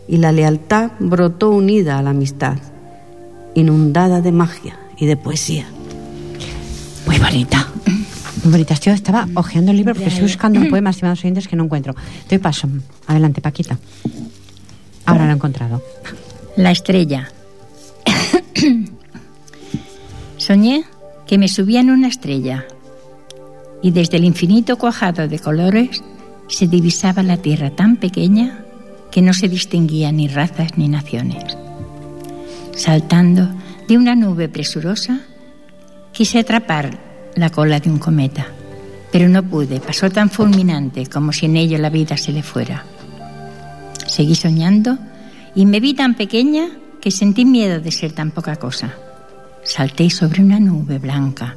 [0.07, 2.57] y la lealtad brotó unida a la amistad
[3.55, 5.65] inundada de magia y de poesía.
[7.07, 7.67] Muy bonita.
[8.43, 8.75] Muy bonita.
[8.75, 11.95] Yo estaba hojeando el libro porque estoy buscando un poema, estimados oyentes, que no encuentro.
[12.29, 12.67] Doy paso.
[13.07, 13.77] Adelante, Paquita.
[15.05, 15.81] Ahora lo he encontrado.
[16.57, 17.29] La estrella.
[20.37, 20.83] Soñé
[21.25, 22.65] que me subía en una estrella.
[23.81, 26.03] y desde el infinito cuajado de colores
[26.47, 28.65] se divisaba la tierra tan pequeña
[29.11, 31.57] que no se distinguía ni razas ni naciones.
[32.75, 33.49] Saltando
[33.87, 35.21] de una nube presurosa,
[36.11, 36.99] quise atrapar
[37.35, 38.47] la cola de un cometa,
[39.11, 42.83] pero no pude, pasó tan fulminante como si en ello la vida se le fuera.
[44.07, 44.97] Seguí soñando
[45.55, 46.67] y me vi tan pequeña
[46.99, 48.93] que sentí miedo de ser tan poca cosa.
[49.63, 51.55] Salté sobre una nube blanca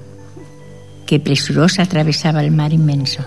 [1.04, 3.24] que presurosa atravesaba el mar inmenso.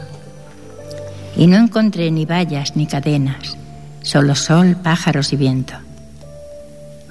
[1.35, 3.57] Y no encontré ni vallas ni cadenas,
[4.01, 5.73] solo sol, pájaros y viento.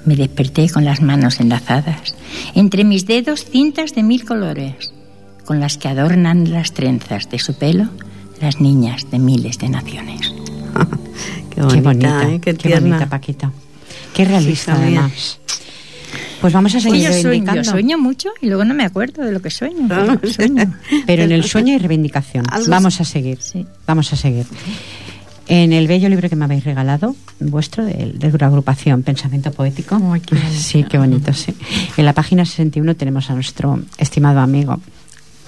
[0.05, 2.15] Me desperté con las manos enlazadas,
[2.55, 4.93] entre mis dedos cintas de mil colores,
[5.45, 7.89] con las que adornan las trenzas de su pelo
[8.41, 10.33] las niñas de miles de naciones.
[11.51, 12.41] qué bonita, ¿eh?
[12.41, 13.51] qué, bonita, Paquita.
[14.13, 15.39] Qué realista además.
[16.41, 17.63] Pues vamos a seguir reivindicando.
[17.63, 19.87] Sueño, sueño mucho y luego no me acuerdo de lo que sueño.
[21.05, 22.45] Pero, en el sueño hay reivindicación.
[22.67, 23.37] Vamos a seguir.
[23.85, 24.47] Vamos a seguir.
[25.53, 29.99] En el bello libro que me habéis regalado, vuestro, de, de la agrupación Pensamiento Poético.
[30.49, 31.53] sí, qué bonito, sí.
[31.97, 34.79] En la página 61 tenemos a nuestro estimado amigo.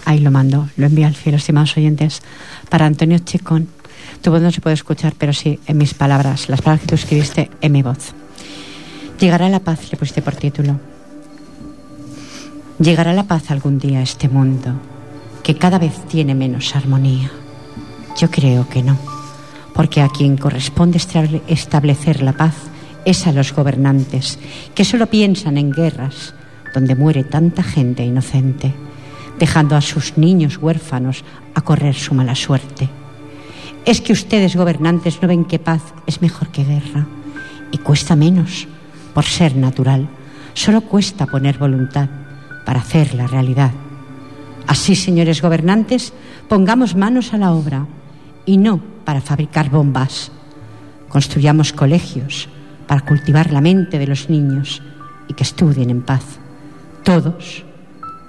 [0.03, 2.21] Ahí lo mando, lo envío al cielo, estimados oyentes,
[2.67, 3.69] para Antonio Chicón.
[4.21, 6.95] Tu voz no se puede escuchar, pero sí en mis palabras, las palabras que tú
[6.95, 8.11] escribiste en mi voz.
[9.21, 10.81] Llegará la paz, le pusiste por título.
[12.77, 14.73] Llegará la paz algún día a este mundo,
[15.43, 17.31] que cada vez tiene menos armonía.
[18.19, 19.12] Yo creo que no
[19.73, 20.99] porque a quien corresponde
[21.47, 22.55] establecer la paz
[23.05, 24.39] es a los gobernantes,
[24.75, 26.33] que solo piensan en guerras
[26.73, 28.73] donde muere tanta gente inocente,
[29.39, 32.89] dejando a sus niños huérfanos a correr su mala suerte.
[33.86, 37.05] Es que ustedes, gobernantes, no ven que paz es mejor que guerra
[37.71, 38.67] y cuesta menos,
[39.13, 40.07] por ser natural.
[40.53, 42.09] Solo cuesta poner voluntad
[42.65, 43.71] para hacer la realidad.
[44.67, 46.13] Así, señores gobernantes,
[46.47, 47.86] pongamos manos a la obra
[48.45, 50.32] y no para fabricar bombas.
[51.10, 52.49] Construyamos colegios
[52.88, 54.82] para cultivar la mente de los niños
[55.27, 56.23] y que estudien en paz.
[57.03, 57.63] Todos,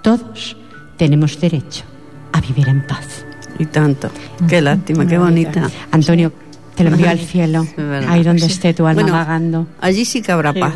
[0.03, 0.57] todos
[0.97, 1.85] tenemos derecho
[2.33, 3.25] a vivir en paz.
[3.59, 4.11] Y tanto.
[4.49, 5.71] Qué lástima, qué bonita.
[5.93, 6.33] Antonio,
[6.75, 7.67] te lo envío al cielo,
[8.09, 9.69] ahí donde esté tu alma vagando.
[9.81, 10.75] Allí sí que habrá paz.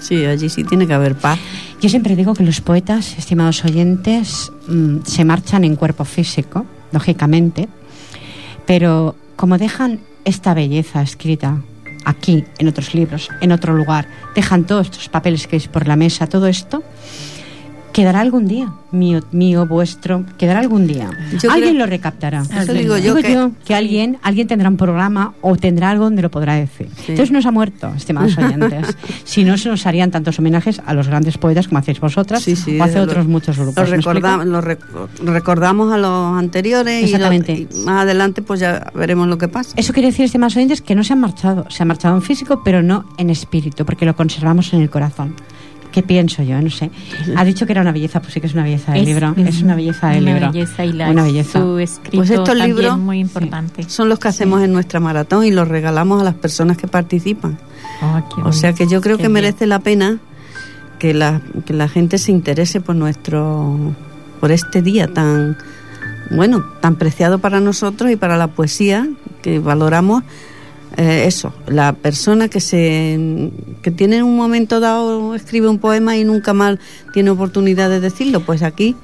[0.00, 1.38] Sí, allí sí tiene que haber paz.
[1.80, 7.68] Yo siempre digo que los poetas, estimados oyentes, mm, se marchan en cuerpo físico, lógicamente,
[8.66, 11.62] pero como dejan esta belleza escrita
[12.04, 15.96] aquí, en otros libros, en otro lugar, dejan todos estos papeles que hay por la
[15.96, 16.82] mesa, todo esto,
[17.96, 21.08] quedará algún día, mío, mío, vuestro, quedará algún día.
[21.48, 22.42] alguien lo recaptará.
[22.42, 23.14] Eso digo yo,
[23.64, 26.90] que, alguien, alguien tendrá un programa o tendrá algo donde lo podrá decir.
[27.08, 28.94] Entonces no se ha muerto, estimados oyentes.
[29.24, 32.82] si no se nos harían tantos homenajes a los grandes poetas como hacéis vosotras o
[32.84, 33.88] hace otros muchos grupos.
[33.88, 37.52] Lo, recordamos a los anteriores Exactamente.
[37.52, 39.72] Y, más adelante pues ya veremos lo que pasa.
[39.74, 41.64] Eso quiere decir, estimados oyentes, que no se han marchado.
[41.70, 45.34] Se han marchado en físico, pero no en espíritu, porque lo conservamos en el corazón.
[45.96, 46.60] ¿Qué pienso yo?
[46.60, 46.90] No sé.
[47.36, 49.34] Ha dicho que era una belleza, pues sí que es una belleza del libro.
[49.38, 50.52] Es una belleza del libro.
[50.52, 51.58] Belleza y la, una belleza.
[51.58, 53.82] Su escrito pues estos libros muy importante.
[53.88, 57.56] son los que hacemos en nuestra maratón y los regalamos a las personas que participan.
[58.02, 60.18] Ah, o sea que yo creo que merece la pena
[60.98, 63.94] que la, que la gente se interese por nuestro
[64.38, 65.56] por este día tan
[66.30, 69.08] bueno, tan preciado para nosotros y para la poesía
[69.40, 70.24] que valoramos
[70.96, 73.50] eh, eso, la persona que se
[73.82, 76.78] que tiene en un momento dado escribe un poema y nunca más
[77.12, 78.96] tiene oportunidad de decirlo, pues aquí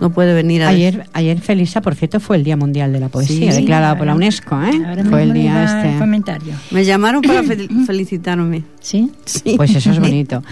[0.00, 3.08] no puede venir a ayer ayer Felisa por cierto fue el día mundial de la
[3.08, 5.04] poesía declarado por la UNESCO ¿eh?
[5.08, 6.54] fue el día este comentario.
[6.70, 7.42] me llamaron para
[7.86, 9.10] felicitarme ¿Sí?
[9.24, 9.54] ¿Sí?
[9.56, 10.42] pues eso es bonito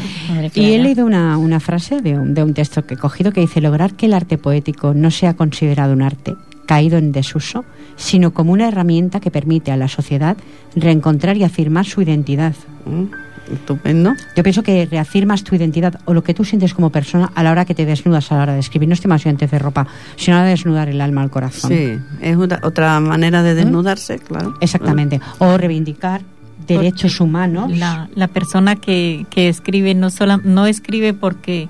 [0.55, 3.41] y he leído una, una frase de un, de un texto que he cogido que
[3.41, 6.35] dice lograr que el arte poético no sea considerado un arte
[6.67, 7.65] caído en desuso
[7.97, 10.37] sino como una herramienta que permite a la sociedad
[10.75, 12.55] reencontrar y afirmar su identidad.
[12.85, 13.05] Mm,
[13.53, 14.15] estupendo.
[14.35, 17.53] Yo pienso que reafirmas tu identidad o lo que tú sientes como persona a la
[17.53, 18.89] hora que te desnudas a la hora de escribir.
[18.89, 21.71] No más antes de ropa, sino a la de desnudar el alma al corazón.
[21.71, 23.57] Sí, es otra, manera de ¿Mm?
[23.57, 24.55] desnudarse, claro.
[24.61, 25.21] Exactamente.
[25.39, 26.23] O reivindicar
[26.67, 27.77] derechos humanos.
[27.77, 31.69] La, la persona que, que escribe no, sola, no escribe porque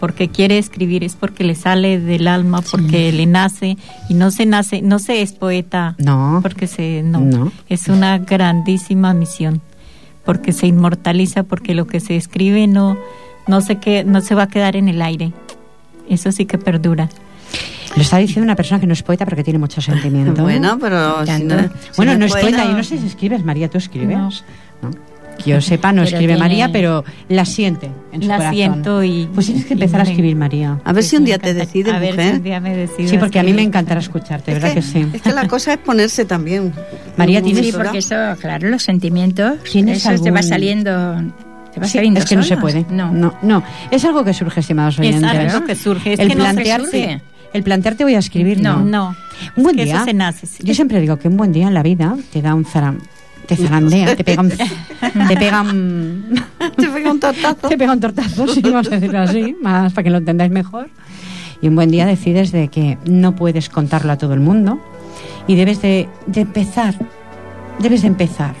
[0.00, 3.76] porque quiere escribir, es porque le sale del alma, porque le nace
[4.08, 9.12] y no se nace, no se es poeta, no, porque se no, es una grandísima
[9.14, 9.60] misión,
[10.24, 12.96] porque se inmortaliza, porque lo que se escribe no
[13.46, 15.32] no se que no se va a quedar en el aire,
[16.08, 17.08] eso sí que perdura.
[17.96, 20.42] Lo está diciendo una persona que no es poeta porque tiene mucho sentimiento.
[20.44, 21.24] bueno, pero
[21.96, 24.16] bueno, no, es poeta, yo no sé si escribes, María, tú escribes.
[24.16, 24.90] No.
[25.42, 29.28] Que yo sepa, no escribe María, pero la siente en su la siento y...
[29.34, 30.80] Pues tienes que empezar a escribir, María.
[30.84, 32.30] A ver si un día te decides, A ver mujer.
[32.32, 33.08] si un día me decido.
[33.08, 35.06] Sí, porque a mí me encantará escucharte, ¿verdad que, sí?
[35.12, 36.72] Es que la cosa es ponerse también.
[37.16, 37.66] María, ¿tienes...?
[37.66, 40.92] Sí, porque eso, claro, los sentimientos, ¿Tienes eso te va algún- saliendo...
[41.72, 42.86] Te va Sí, saliendo es que no se puede.
[42.90, 43.12] No.
[43.12, 43.62] no, no.
[43.90, 45.24] Es algo que surge, estimados Es oyentes.
[45.54, 46.14] algo que surge.
[46.14, 47.22] Es el que no se plantearte, surge.
[47.52, 48.78] el plantearte voy a escribir, no.
[48.78, 49.16] No, no.
[49.54, 49.96] Un buen Es que día.
[49.96, 50.46] eso se nace.
[50.46, 50.62] sí.
[50.64, 52.98] Yo siempre digo que un buen día en la vida te da un zaram,
[53.48, 54.50] te zarandea, te pega un,
[55.28, 56.40] te pega un,
[56.76, 57.56] Te pega un tortazo.
[57.68, 60.90] te pega un tortazo, sí, vamos a decirlo así, más para que lo entendáis mejor.
[61.62, 64.80] Y un buen día decides de que no puedes contarlo a todo el mundo
[65.48, 66.94] y debes de, de empezar,
[67.80, 68.54] debes de empezar.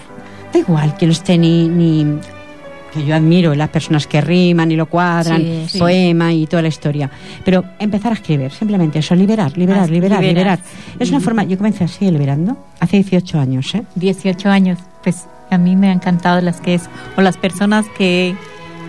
[0.52, 2.18] Da igual que no esté ni, ni
[2.98, 5.78] que yo admiro las personas que riman y lo cuadran, Sí, sí.
[5.78, 7.10] poema y toda la historia.
[7.44, 10.58] Pero empezar a escribir, simplemente eso, liberar, liberar, Más liberar, liberar.
[10.58, 10.98] liberar.
[10.98, 13.82] Es una forma, yo comencé así liberando, hace 18 años, ¿eh?
[13.94, 16.82] 18 años, pues a mí me han encantado las que es,
[17.16, 18.34] o las personas que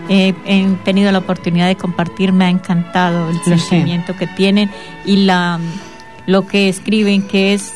[0.08, 3.58] eh, he tenido la oportunidad de compartir, me ha encantado el Lo sé.
[3.58, 4.70] sentimiento que tienen
[5.06, 5.58] y la
[6.26, 7.72] lo que escriben, que es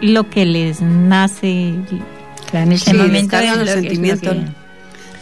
[0.00, 1.74] lo que les nace.
[2.50, 4.36] Claro, en ese Sí, los sentimientos.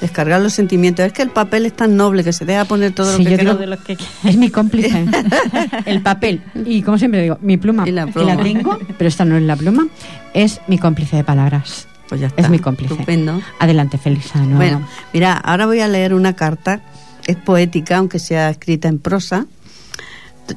[0.00, 1.04] Descargar los sentimientos.
[1.04, 3.30] Es que el papel es tan noble que se deja poner todo Sí, lo que
[3.30, 3.52] yo quiera.
[3.54, 5.06] digo- de lo que Es mi cómplice.
[5.86, 6.42] el papel.
[6.64, 8.34] Y como siempre digo, mi pluma, Y la pluma.
[8.36, 9.88] la tengo, pero esta no es la pluma,
[10.34, 11.88] es mi cómplice de palabras.
[12.08, 12.42] Pues ya está.
[12.42, 12.94] Es mi cómplice.
[12.94, 13.40] Estupendo.
[13.58, 14.38] Adelante, Felisa.
[14.38, 14.56] No.
[14.56, 16.80] Bueno, mira, ahora voy a leer una carta.
[17.26, 19.46] Es poética, aunque sea escrita en prosa.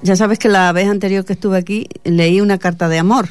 [0.03, 3.27] Ya sabes que la vez anterior que estuve aquí leí una carta de amor.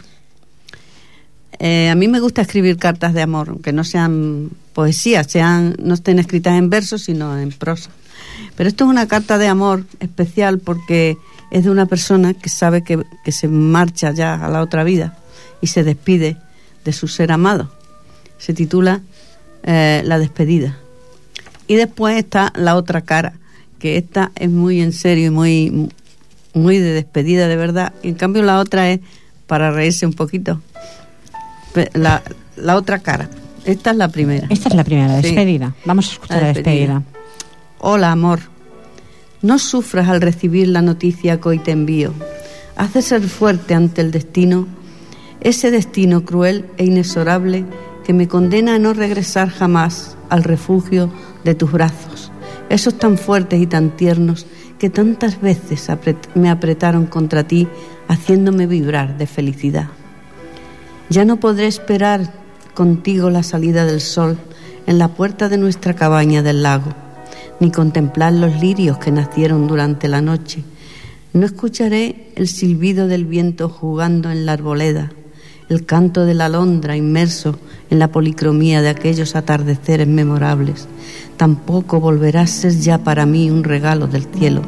[1.60, 5.92] Eh, a mí me gusta escribir cartas de amor, aunque no sean poesías, sean, no
[5.92, 7.90] estén escritas en versos, sino en prosa.
[8.56, 11.18] Pero esto es una carta de amor especial porque
[11.50, 15.18] es de una persona que sabe que, que se marcha ya a la otra vida
[15.60, 16.38] y se despide
[16.84, 17.70] de su ser amado.
[18.38, 19.02] Se titula
[19.62, 20.78] eh, La despedida.
[21.66, 23.34] Y después está la otra cara,
[23.78, 25.90] que esta es muy en serio y muy,
[26.54, 27.92] muy de despedida de verdad.
[28.02, 29.00] Y en cambio la otra es
[29.46, 30.62] para reírse un poquito.
[31.94, 32.22] La,
[32.56, 33.28] la otra cara.
[33.64, 34.46] Esta es la primera.
[34.50, 35.28] Esta es la primera, la Sí.
[35.28, 35.74] despedida.
[35.84, 36.94] Vamos a escuchar La la despedida.
[36.94, 37.02] despedida.
[37.78, 38.40] Hola, amor.
[39.42, 42.12] No sufras al recibir la noticia que hoy te envío.
[42.76, 44.66] Haz de ser fuerte ante el destino,
[45.40, 47.64] ese destino cruel e inexorable
[48.04, 51.10] que me condena a no regresar jamás al refugio
[51.44, 52.30] de tus brazos,
[52.68, 54.46] esos tan fuertes y tan tiernos
[54.78, 57.68] que tantas veces apret- me apretaron contra ti,
[58.08, 59.88] haciéndome vibrar de felicidad.
[61.10, 62.32] Ya no podré esperar
[62.72, 64.38] contigo la salida del sol
[64.86, 66.92] en la puerta de nuestra cabaña del lago,
[67.58, 70.62] ni contemplar los lirios que nacieron durante la noche.
[71.32, 75.10] No escucharé el silbido del viento jugando en la arboleda,
[75.68, 77.58] el canto de la alondra inmerso
[77.90, 80.86] en la policromía de aquellos atardeceres memorables.
[81.36, 84.62] Tampoco volverá a ser ya para mí un regalo del cielo.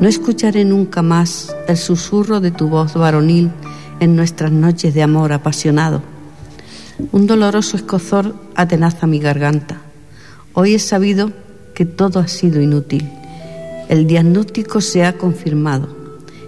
[0.00, 3.50] No escucharé nunca más el susurro de tu voz varonil
[4.00, 6.02] en nuestras noches de amor apasionado.
[7.12, 9.80] Un doloroso escozor atenaza mi garganta.
[10.52, 11.32] Hoy he sabido
[11.74, 13.08] que todo ha sido inútil.
[13.88, 15.88] El diagnóstico se ha confirmado.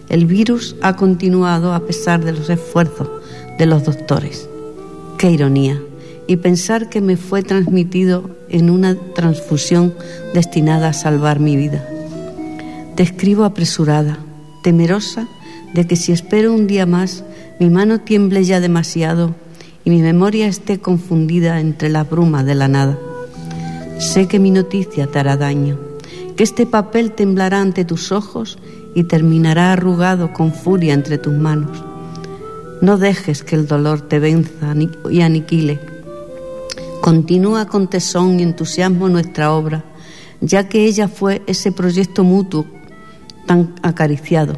[0.08, 3.08] El virus ha continuado a pesar de los esfuerzos
[3.58, 4.48] de los doctores.
[5.18, 5.80] Qué ironía.
[6.26, 9.94] Y pensar que me fue transmitido en una transfusión
[10.34, 11.86] destinada a salvar mi vida.
[12.94, 14.18] Te escribo apresurada,
[14.62, 15.26] temerosa
[15.74, 17.24] de que si espero un día más,
[17.58, 19.34] mi mano tiemble ya demasiado
[19.84, 22.98] y mi memoria esté confundida entre la bruma de la nada.
[23.98, 25.78] Sé que mi noticia te hará daño,
[26.36, 28.58] que este papel temblará ante tus ojos
[28.94, 31.82] y terminará arrugado con furia entre tus manos.
[32.80, 34.74] No dejes que el dolor te venza
[35.10, 35.78] y aniquile.
[37.00, 39.84] Continúa con tesón y entusiasmo nuestra obra,
[40.40, 42.66] ya que ella fue ese proyecto mutuo
[43.46, 44.56] tan acariciado.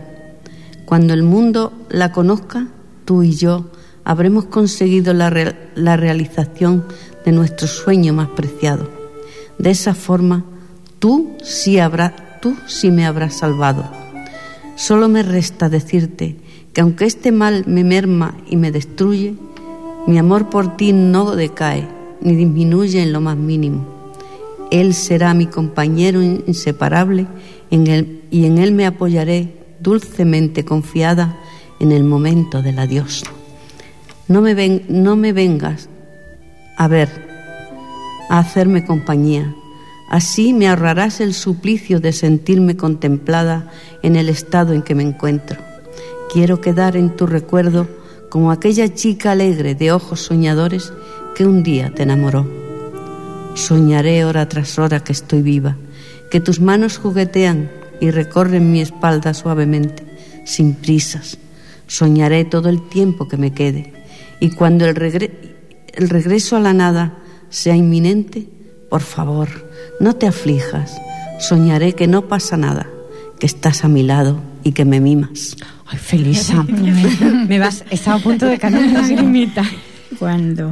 [0.84, 2.68] Cuando el mundo la conozca,
[3.04, 3.66] tú y yo
[4.04, 6.84] habremos conseguido la, la realización
[7.24, 8.88] de nuestro sueño más preciado.
[9.58, 10.44] De esa forma,
[10.98, 13.84] tú sí, habrá, tú sí me habrás salvado.
[14.76, 16.36] Solo me resta decirte
[16.72, 19.34] que aunque este mal me merma y me destruye,
[20.06, 21.88] mi amor por ti no decae
[22.20, 23.86] ni disminuye en lo más mínimo.
[24.70, 27.26] Él será mi compañero inseparable
[27.70, 31.38] y en él me apoyaré dulcemente confiada
[31.84, 33.24] en el momento del adiós.
[34.26, 35.90] No me, ven, no me vengas
[36.78, 37.10] a ver,
[38.30, 39.54] a hacerme compañía.
[40.08, 43.70] Así me ahorrarás el suplicio de sentirme contemplada
[44.02, 45.60] en el estado en que me encuentro.
[46.32, 47.86] Quiero quedar en tu recuerdo
[48.30, 50.90] como aquella chica alegre de ojos soñadores
[51.34, 52.48] que un día te enamoró.
[53.54, 55.76] Soñaré hora tras hora que estoy viva,
[56.30, 57.70] que tus manos juguetean
[58.00, 60.02] y recorren mi espalda suavemente,
[60.46, 61.38] sin prisas.
[61.86, 63.92] Soñaré todo el tiempo que me quede
[64.40, 65.30] y cuando el,
[65.94, 67.18] el regreso a la nada
[67.50, 68.48] sea inminente,
[68.90, 69.48] por favor,
[70.00, 71.00] no te aflijas.
[71.38, 72.86] Soñaré que no pasa nada,
[73.38, 75.56] que estás a mi lado y que me mimas.
[75.86, 79.64] Ay, Felisa, me vas, estaba a punto de caer una lagrimita.
[80.18, 80.70] Cuando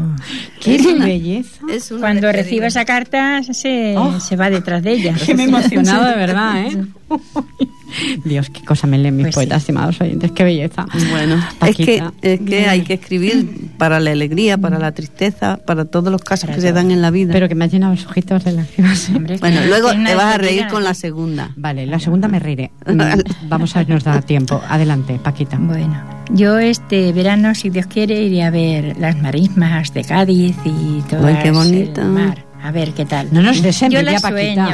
[0.61, 1.63] qué belleza.
[1.99, 4.21] Cuando reciba esa carta se, oh.
[4.21, 5.17] se va detrás de ella.
[5.27, 6.85] Que me he emocionado de verdad, ¿eh?
[8.25, 10.87] Dios, qué cosa me leen mis pues poetas, estimados oyentes, qué belleza.
[11.11, 15.85] Bueno, es que, es que hay que escribir para la alegría, para la tristeza, para
[15.85, 17.33] todos los casos que se dan en la vida.
[17.33, 19.11] Pero que me ha llenado los ojitos de lágrimas.
[19.41, 21.53] bueno, luego te vas a reír con la segunda.
[21.57, 22.71] Vale, la segunda me reiré.
[22.87, 23.01] Mm,
[23.49, 24.61] vamos a ver, nos da tiempo.
[24.69, 25.59] Adelante, Paquita.
[25.59, 25.95] Bueno,
[26.31, 31.27] yo este verano, si Dios quiere, iré a ver las marismas de Cádiz y todo
[31.43, 32.03] qué bonito.
[32.05, 32.52] mar.
[32.63, 33.29] A ver qué tal.
[33.33, 34.67] No nos des Yo la sueño.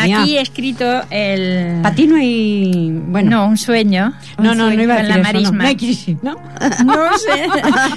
[0.00, 1.80] aquí he escrito el.
[1.80, 2.90] Para ti no hay.
[3.06, 3.30] Bueno.
[3.30, 4.12] No, un sueño.
[4.38, 5.62] no, no, no iba a decir la marisma.
[5.62, 5.68] no.
[5.68, 6.36] hay crisis, ¿no?
[6.84, 7.46] No sé.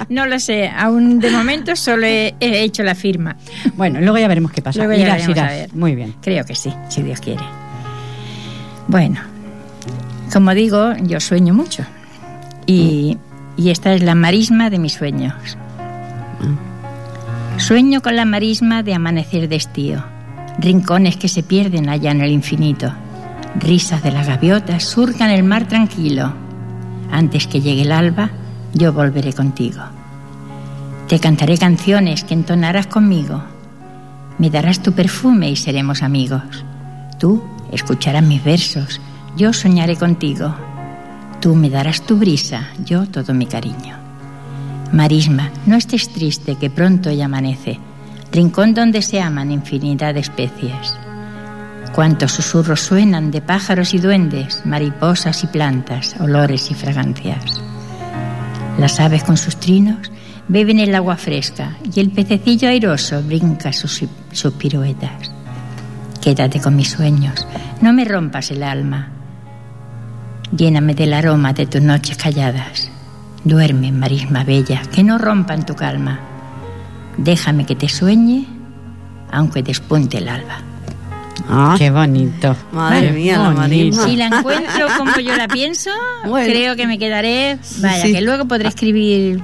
[0.10, 0.70] No lo sé.
[0.70, 3.36] Aún de momento solo he, hecho la firma.
[3.76, 4.78] Bueno, luego ya veremos qué pasa.
[4.78, 5.52] Luego ya irás, irás.
[5.52, 5.74] A ver.
[5.74, 6.14] Muy bien.
[6.22, 7.44] Creo que sí, si Dios quiere.
[8.88, 9.20] Bueno,
[10.32, 11.84] como digo, yo sueño mucho.
[12.68, 13.18] Y,
[13.58, 15.58] y esta es la marisma de mis sueños.
[17.58, 20.04] Sueño con la marisma de amanecer de estío,
[20.60, 22.94] rincones que se pierden allá en el infinito,
[23.56, 26.34] risas de las gaviotas surcan el mar tranquilo.
[27.12, 28.30] Antes que llegue el alba,
[28.74, 29.82] yo volveré contigo.
[31.08, 33.44] Te cantaré canciones que entonarás conmigo.
[34.38, 36.66] Me darás tu perfume y seremos amigos.
[37.20, 37.42] Tú
[37.72, 39.00] escucharás mis versos,
[39.38, 40.54] yo soñaré contigo.
[41.40, 44.05] Tú me darás tu brisa, yo todo mi cariño.
[44.96, 47.78] Marisma, no estés triste que pronto ya amanece,
[48.32, 50.96] rincón donde se aman infinidad de especies.
[51.94, 57.62] Cuántos susurros suenan de pájaros y duendes, mariposas y plantas, olores y fragancias.
[58.80, 60.10] Las aves con sus trinos
[60.48, 65.30] beben el agua fresca y el pececillo airoso brinca sus, sus piruetas.
[66.22, 67.46] Quédate con mis sueños,
[67.82, 69.10] no me rompas el alma.
[70.56, 72.95] Lléname del aroma de tus noches calladas.
[73.46, 76.20] Duerme, marisma bella, que no rompan tu calma.
[77.18, 78.48] Déjame que te sueñe,
[79.32, 80.58] aunque despunte el alba.
[81.48, 82.56] Ah, qué bonito.
[82.72, 84.06] Madre mía, la marisma.
[84.06, 85.92] Si la encuentro como yo la pienso,
[86.24, 87.60] creo que me quedaré.
[87.82, 89.40] Vaya, que luego podré escribir.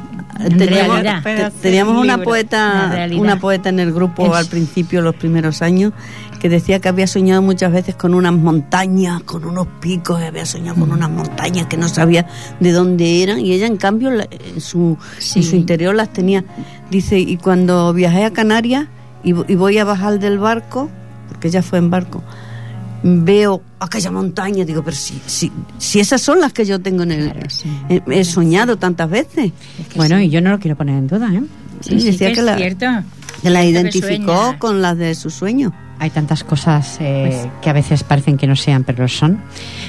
[1.61, 5.93] teníamos, una poeta, una poeta en el grupo al principio, los primeros años,
[6.41, 10.43] que decía que había soñado muchas veces con unas montañas, con unos picos, y había
[10.43, 12.25] soñado con unas montañas que no sabía
[12.59, 16.43] de dónde eran, y ella en cambio en su, su interior las tenía.
[16.89, 18.87] Dice, y cuando viajé a Canarias
[19.23, 20.89] y, voy a bajar del barco,
[21.27, 22.23] porque ella fue en barco,
[23.03, 27.11] veo aquella montaña, digo, pero si, si, si esas son las que yo tengo en
[27.11, 27.47] el...
[28.09, 29.51] he, soñado tantas veces.
[29.95, 31.43] bueno, y yo no lo quiero poner en duda, ¿eh?
[31.81, 32.87] Sí, decía que, la, cierto.
[33.43, 35.71] que la identificó con las de su sueño
[36.01, 39.39] hay tantas cosas eh, pues que a veces parecen que no sean, pero lo son.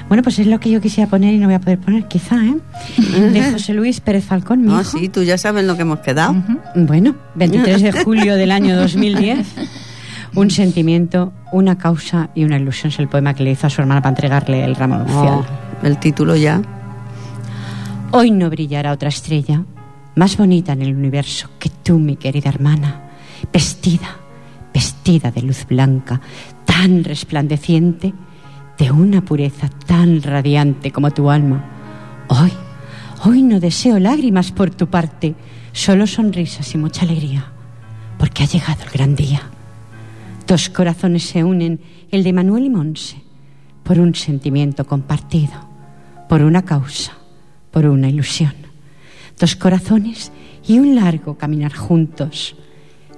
[0.08, 2.36] Bueno, pues es lo que yo quisiera poner y no voy a poder poner, quizá,
[2.36, 2.58] ¿eh?
[3.32, 6.34] De José Luis Pérez Falcón, mi Ah, sí, tú ya sabes lo que hemos quedado.
[6.74, 9.46] Bueno, 23 de julio del año 2010.
[10.34, 13.80] Un sentimiento, una causa y una ilusión es el poema que le hizo a su
[13.80, 15.28] hermana para entregarle el ramo nupcial.
[15.28, 15.46] Oh,
[15.82, 16.60] el título ya.
[18.10, 19.62] Hoy no brillará otra estrella
[20.14, 23.00] más bonita en el universo que tú, mi querida hermana,
[23.52, 24.21] vestida
[24.72, 26.20] vestida de luz blanca,
[26.64, 28.12] tan resplandeciente,
[28.78, 31.64] de una pureza tan radiante como tu alma.
[32.28, 32.52] Hoy,
[33.24, 35.34] hoy no deseo lágrimas por tu parte,
[35.72, 37.52] solo sonrisas y mucha alegría,
[38.18, 39.42] porque ha llegado el gran día.
[40.46, 43.22] Dos corazones se unen, el de Manuel y Monse,
[43.82, 45.52] por un sentimiento compartido,
[46.28, 47.12] por una causa,
[47.70, 48.54] por una ilusión.
[49.38, 50.32] Dos corazones
[50.66, 52.56] y un largo caminar juntos,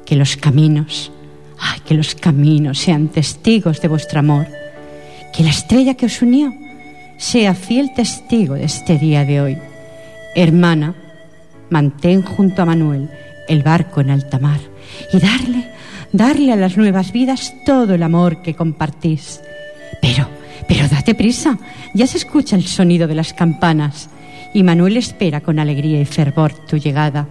[0.05, 1.11] que los caminos
[1.59, 4.47] Ay, que los caminos sean testigos de vuestro amor.
[5.33, 6.55] Que la estrella que os unió
[7.19, 9.59] sea fiel testigo de este día de hoy.
[10.35, 10.95] Hermana,
[11.71, 13.11] mantén junto a Manuel
[13.49, 14.61] el barco en alta mar
[15.13, 15.69] y darle,
[16.13, 19.41] darle a las nuevas vidas todo el amor que compartís.
[20.01, 20.29] Pero,
[20.69, 21.59] pero date prisa,
[21.95, 24.09] ya se escucha el sonido de las campanas
[24.53, 27.27] y Manuel espera con alegría y fervor tu llegada.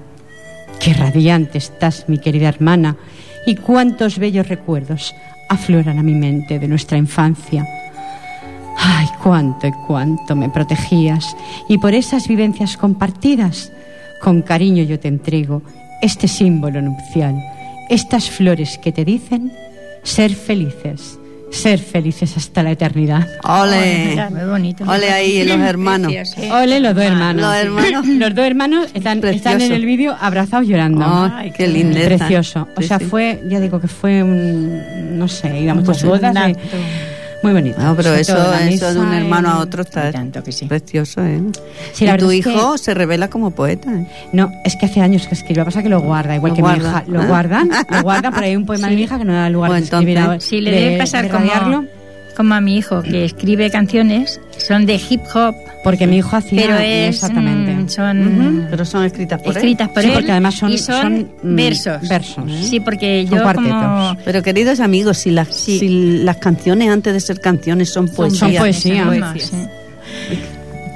[0.83, 2.97] Qué radiante estás, mi querida hermana,
[3.45, 5.15] y cuántos bellos recuerdos
[5.47, 7.65] afloran a mi mente de nuestra infancia.
[8.77, 11.37] Ay, cuánto y cuánto me protegías
[11.69, 13.71] y por esas vivencias compartidas,
[14.21, 15.61] con cariño yo te entrego
[16.01, 17.41] este símbolo nupcial
[17.89, 19.53] estas flores que te dicen
[20.03, 21.17] ser felices
[21.53, 23.27] ser felices hasta la eternidad.
[23.43, 24.83] Ole, muy bonito.
[24.85, 26.11] Ole ahí los hermanos.
[26.51, 27.41] Ole los dos hermanos.
[27.41, 28.07] Los hermanos.
[28.23, 31.05] Los dos hermanos están, están en el vídeo abrazados llorando.
[31.05, 31.99] Ay, qué lindo.
[31.99, 32.67] Precioso.
[32.75, 36.33] O sea, fue, ya digo que fue un, no sé, íbamos muchas bodas.
[37.43, 37.81] Muy bonito.
[37.81, 40.11] No, pero eso, eso de un hermano a otro está
[40.67, 41.41] precioso, ¿eh?
[41.99, 43.91] y tu hijo se revela como poeta.
[43.91, 44.07] ¿eh?
[44.31, 46.53] No, es que hace años que escribe, lo que pasa es que lo guarda, igual
[46.53, 47.03] que mi hija.
[47.07, 49.71] Lo guardan, lo guardan, pero hay un poema de mi hija que no da lugar
[49.71, 50.41] bueno, de escribir.
[50.41, 51.83] Sí, le debe pasar como
[52.33, 55.55] como a mi hijo, que escribe canciones, son de hip hop.
[55.83, 57.73] Porque mi hijo hacía pero exactamente.
[57.73, 59.93] Mm, son, Pero son escritas por escritas él.
[59.93, 60.11] por él.
[60.13, 62.07] porque además son, y son, mm, versos.
[62.07, 62.45] versos.
[62.69, 64.15] Sí, porque yo como...
[64.23, 68.39] Pero queridos amigos, si las, si las canciones antes de ser canciones son poesía.
[68.39, 69.33] Son poesía.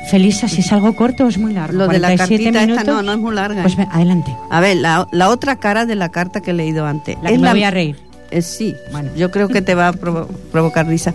[0.10, 1.80] Felisa, si es algo corto o es muy largo.
[1.80, 3.62] Lo de la cartita esta no, no es muy larga.
[3.62, 3.88] Pues ¿eh?
[3.92, 4.34] adelante.
[4.50, 7.18] A ver, la, la, otra cara de la carta que he leído antes.
[7.22, 8.07] La que me voy a reír.
[8.32, 11.14] Eh, sí, bueno, yo creo que te va a provocar risa.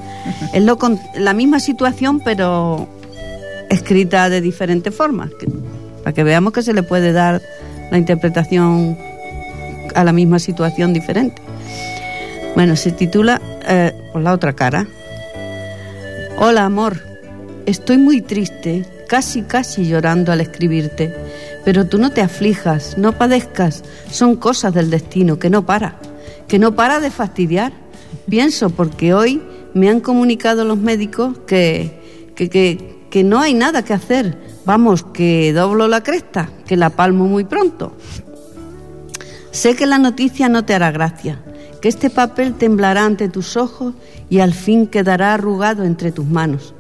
[0.53, 2.89] Es lo con, la misma situación, pero
[3.69, 5.31] escrita de diferentes formas,
[6.03, 7.43] para que veamos que se le puede dar
[7.91, 8.97] la interpretación
[9.95, 11.43] a la misma situación diferente.
[12.55, 14.87] Bueno, se titula eh, Por la otra cara.
[16.39, 16.99] Hola, amor.
[17.67, 21.15] Estoy muy triste, casi, casi llorando al escribirte.
[21.65, 23.85] Pero tú no te aflijas, no padezcas.
[24.11, 25.97] Son cosas del destino que no para
[26.53, 27.73] que no para de fastidiar.
[28.29, 29.41] Pienso, porque hoy
[29.73, 34.37] me han comunicado los médicos que, que, no hay nada que hacer.
[34.67, 37.97] Vamos, que doblo la cresta, que la palmo muy pronto.
[39.51, 41.43] Sé que la noticia no te hará gracia,
[41.81, 43.95] que este papel temblará ante tus ojos
[44.29, 46.75] y al fin quedará arrugado entre tus manos.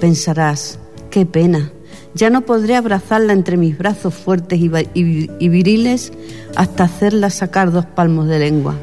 [0.00, 0.80] Pensarás,
[1.12, 1.70] qué pena,
[2.12, 6.12] ya no podré abrazarla entre mis brazos fuertes y viriles
[6.56, 8.74] hasta hacerla sacar dos palmos de lengua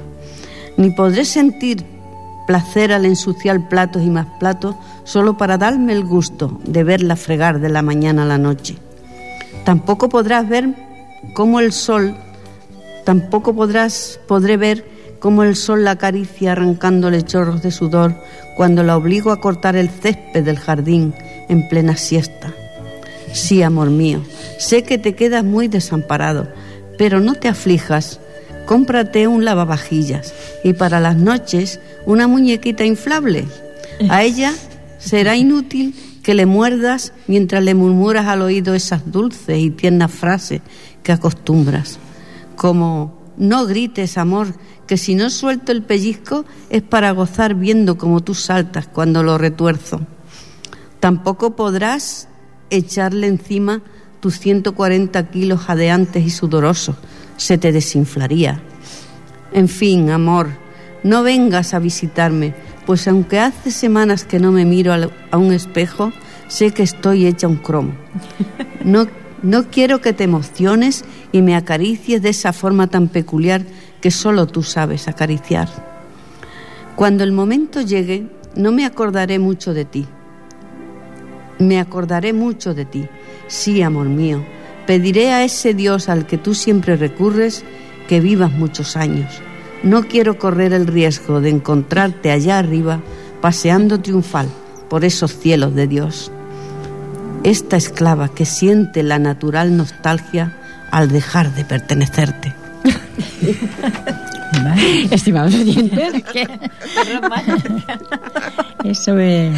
[0.79, 1.85] ni podré sentir
[2.47, 7.59] placer al ensuciar platos y más platos solo para darme el gusto de verla fregar
[7.59, 8.77] de la mañana a la noche.
[9.65, 10.69] Tampoco podrás ver
[11.33, 12.15] cómo el sol,
[13.03, 14.85] tampoco podrás, podré ver
[15.19, 18.15] cómo el sol la acaricia arrancándole chorros de sudor
[18.55, 21.13] cuando la obligo a cortar el césped del jardín
[21.49, 22.53] en plena siesta.
[23.33, 24.21] Sí, amor mío,
[24.57, 26.47] sé que te quedas muy desamparado,
[26.97, 28.21] pero no te aflijas,
[28.69, 30.31] cómprate un lavavajillas
[30.63, 33.47] y para las noches una muñequita inflable.
[34.09, 34.53] A ella
[34.99, 40.61] será inútil que le muerdas mientras le murmuras al oído esas dulces y tiernas frases
[41.01, 41.97] que acostumbras,
[42.55, 44.53] como no grites, amor,
[44.85, 49.39] que si no suelto el pellizco es para gozar viendo como tú saltas cuando lo
[49.39, 50.01] retuerzo.
[50.99, 52.27] Tampoco podrás
[52.69, 53.81] echarle encima
[54.19, 56.97] tus 140 kilos jadeantes y sudorosos,
[57.39, 58.59] se te desinflaría.
[59.53, 60.49] En fin, amor,
[61.03, 62.53] no vengas a visitarme,
[62.85, 64.93] pues aunque hace semanas que no me miro
[65.31, 66.11] a un espejo,
[66.49, 67.93] sé que estoy hecha un cromo.
[68.83, 69.07] No,
[69.43, 73.61] no quiero que te emociones y me acaricies de esa forma tan peculiar
[73.99, 75.67] que solo tú sabes acariciar.
[76.95, 80.05] Cuando el momento llegue, no me acordaré mucho de ti.
[81.59, 83.07] Me acordaré mucho de ti.
[83.47, 84.43] Sí, amor mío,
[84.89, 87.63] Pediré a ese Dios al que tú siempre recurres
[88.07, 89.39] que vivas muchos años.
[89.83, 92.99] No quiero correr el riesgo de encontrarte allá arriba
[93.39, 94.49] paseando triunfal
[94.89, 96.31] por esos cielos de Dios.
[97.43, 100.57] Esta esclava que siente la natural nostalgia
[100.89, 102.55] al dejar de pertenecerte.
[105.11, 106.23] Estimados oyentes,
[108.83, 109.53] Eso es.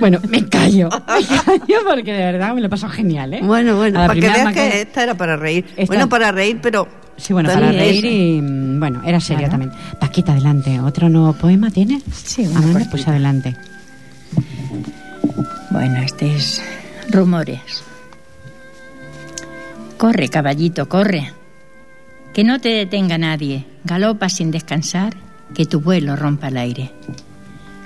[0.00, 0.88] Bueno, me callo.
[0.90, 3.40] Me callo porque de verdad me lo pasó genial, ¿eh?
[3.42, 5.66] Bueno, bueno, para que veas que esta era para reír.
[5.86, 6.88] Bueno, para reír, pero.
[7.16, 8.40] Sí, bueno, para reír y.
[8.78, 9.72] Bueno, era seria también.
[10.00, 10.80] Paquita, adelante.
[10.80, 12.02] ¿Otro nuevo poema tienes?
[12.12, 13.56] Sí, una pues adelante.
[15.70, 16.62] Bueno, este es
[17.10, 17.84] Rumores.
[19.96, 21.32] Corre, caballito, corre.
[22.36, 23.64] Que no te detenga nadie.
[23.82, 25.16] Galopa sin descansar,
[25.54, 26.92] que tu vuelo rompa el aire.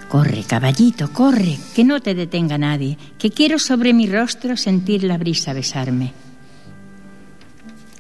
[0.09, 5.19] Corre, caballito, corre, que no te detenga nadie, que quiero sobre mi rostro sentir la
[5.19, 6.13] brisa besarme.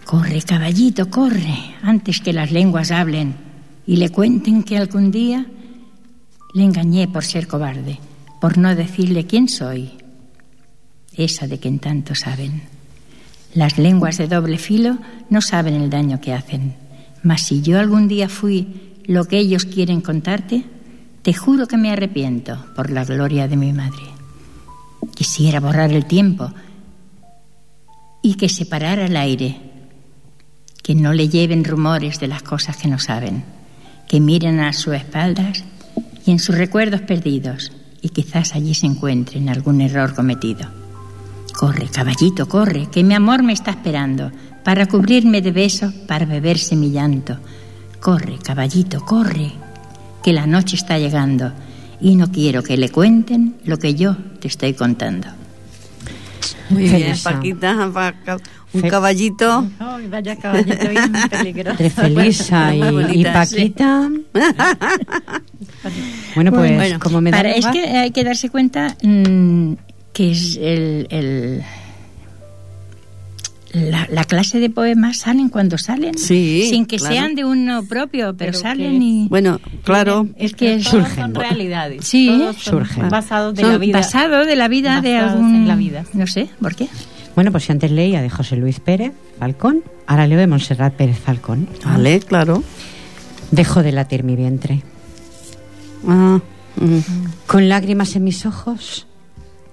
[0.05, 3.37] Corre, caballito, corre, antes que las lenguas hablen
[3.87, 5.47] y le cuenten que algún día
[6.53, 8.01] le engañé por ser cobarde,
[8.41, 9.93] por no decirle quién soy,
[11.13, 12.70] esa de quien tanto saben.
[13.55, 14.99] Las lenguas de doble filo
[15.29, 16.75] no saben el daño que hacen,
[17.23, 20.65] mas si yo algún día fui lo que ellos quieren contarte,
[21.23, 24.05] te juro que me arrepiento por la gloria de mi madre.
[25.15, 26.53] Quisiera borrar el tiempo
[28.23, 29.57] y que separara el aire,
[30.83, 33.45] que no le lleven rumores de las cosas que no saben,
[34.09, 35.65] que miren a sus espaldas
[36.25, 40.80] y en sus recuerdos perdidos, y quizás allí se encuentren algún error cometido.
[41.53, 44.33] Corre, caballito, corre, que mi amor me está esperando,
[44.65, 47.39] para cubrirme de besos, para beberse mi llanto.
[48.01, 49.53] Corre, caballito, corre,
[50.23, 51.53] que la noche está llegando
[52.01, 55.29] y no quiero que le cuenten lo que yo te estoy contando.
[56.71, 57.91] Muy bien, Paquita,
[58.73, 59.67] un caballito.
[59.81, 61.71] Ay, vaya caballito bien peligroso.
[61.71, 64.09] Entre Felisa y, Paquita.
[66.35, 69.73] bueno, pues como me da Es que hay que darse cuenta mm,
[70.13, 71.65] que es el
[73.73, 79.03] la, clase de poemas salen cuando salen, sin que sean de uno propio, pero, salen
[79.03, 84.57] y bueno, claro, es que surgen realidades, sí, surgen basados de la vida, basado de
[84.57, 86.05] la vida de algún, la vida.
[86.15, 86.89] no sé, ¿por qué?
[87.35, 91.19] Bueno, pues si antes leía de José Luis Pérez Falcón, ahora leo de Montserrat Pérez
[91.19, 91.69] Falcón.
[91.85, 92.63] Vale, claro.
[93.53, 94.83] Dejo de latir mi vientre.
[96.07, 96.41] Ah,
[96.77, 96.99] mm.
[97.47, 99.07] Con lágrimas en mis ojos,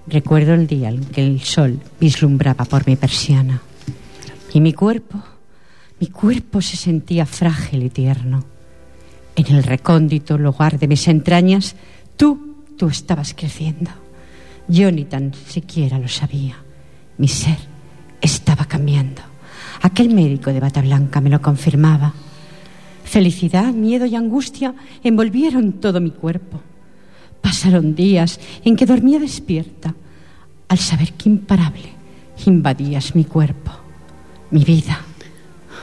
[0.07, 3.61] recuerdo el día en que el sol vislumbraba por mi persiana
[4.53, 5.21] y mi cuerpo,
[5.99, 8.43] mi cuerpo se sentía frágil y tierno.
[9.35, 11.75] En el recóndito lugar de mis entrañas,
[12.15, 13.91] tú, tú estabas creciendo.
[14.67, 16.57] Yo ni tan siquiera lo sabía.
[17.17, 17.57] Mi ser
[18.21, 19.21] estaba cambiando.
[19.81, 22.13] Aquel médico de bata blanca me lo confirmaba.
[23.03, 26.61] Felicidad, miedo y angustia envolvieron todo mi cuerpo.
[27.41, 29.93] Pasaron días en que dormía despierta
[30.67, 31.97] al saber que imparable
[32.45, 33.71] invadías mi cuerpo.
[34.51, 35.01] Mi vida,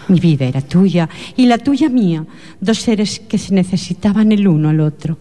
[0.08, 2.24] mi vida era tuya y la tuya mía,
[2.60, 5.18] dos seres que se necesitaban el uno al otro.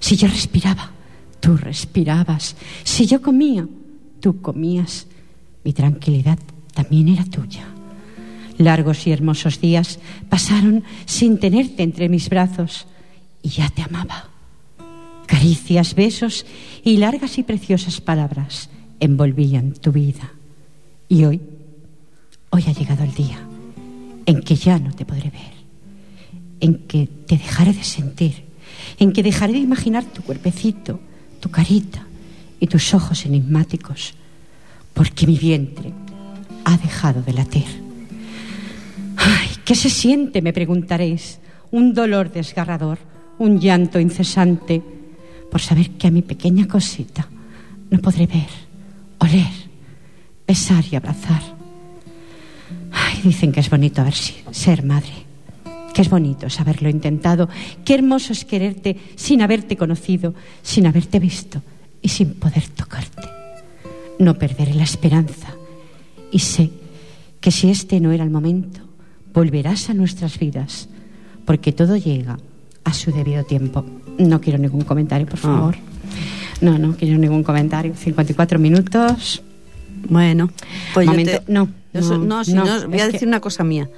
[0.00, 0.90] Si yo respiraba,
[1.40, 2.56] tú respirabas.
[2.82, 3.66] Si yo comía,
[4.20, 5.06] tú comías.
[5.64, 6.38] Mi tranquilidad
[6.74, 7.66] también era tuya.
[8.58, 12.86] Largos y hermosos días pasaron sin tenerte entre mis brazos
[13.42, 14.31] y ya te amaba.
[15.26, 16.46] Caricias, besos
[16.84, 18.70] y largas y preciosas palabras
[19.00, 20.32] envolvían tu vida.
[21.08, 21.40] Y hoy
[22.54, 23.38] Hoy ha llegado el día
[24.26, 25.54] en que ya no te podré ver,
[26.60, 28.44] en que te dejaré de sentir,
[28.98, 31.00] en que dejaré de imaginar tu cuerpecito,
[31.40, 32.04] tu carita
[32.60, 34.12] y tus ojos enigmáticos,
[34.92, 35.94] porque mi vientre
[36.66, 37.64] ha dejado de latir.
[39.16, 40.42] Ay, ¿qué se siente?
[40.42, 41.38] me preguntaréis.
[41.70, 42.98] Un dolor desgarrador,
[43.38, 44.82] un llanto incesante,
[45.52, 47.28] por saber que a mi pequeña cosita
[47.90, 48.48] no podré ver,
[49.20, 49.52] oler,
[50.48, 51.62] besar y abrazar
[52.92, 55.26] Ay, dicen que es bonito ver ser madre.
[55.94, 57.48] Que es bonito saberlo intentado.
[57.84, 61.62] Qué hermoso es quererte sin haberte conocido, sin haberte visto
[62.00, 63.28] y sin poder tocarte.
[64.18, 65.48] No perderé la esperanza.
[66.30, 66.70] Y sé
[67.40, 68.80] que si este no era el momento,
[69.34, 70.88] volverás a nuestras vidas,
[71.44, 72.38] porque todo llega
[72.84, 73.84] a su debido tiempo.
[74.18, 75.76] No quiero ningún comentario, por favor.
[76.60, 77.94] No, no quiero ningún comentario.
[77.96, 79.42] 54 minutos.
[80.08, 80.50] Bueno,
[80.94, 81.06] pues
[81.48, 81.68] no,
[82.18, 83.88] no, si no, voy a decir una cosa mía,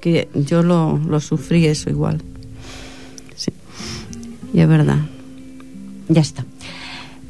[0.00, 2.20] que yo lo, lo sufrí eso igual.
[3.36, 3.52] Sí.
[4.52, 4.98] Y es verdad.
[6.08, 6.44] Ya está.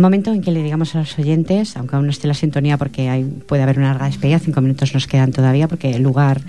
[0.03, 3.09] Momento en que le digamos a los oyentes, aunque aún no esté la sintonía porque
[3.09, 6.41] hay, puede haber una larga despedida, cinco minutos nos quedan todavía porque el lugar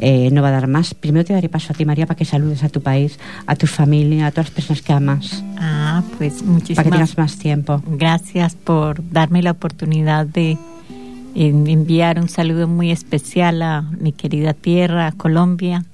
[0.00, 0.92] eh, no va a dar más.
[0.92, 3.68] Primero te daré paso a ti, María, para que saludes a tu país, a tu
[3.68, 5.44] familia, a todas las personas que amas.
[5.56, 7.80] Ah, pues muchísimas Para que tengas más tiempo.
[7.86, 10.58] Gracias por darme la oportunidad de
[11.36, 15.84] enviar un saludo muy especial a mi querida tierra, a Colombia,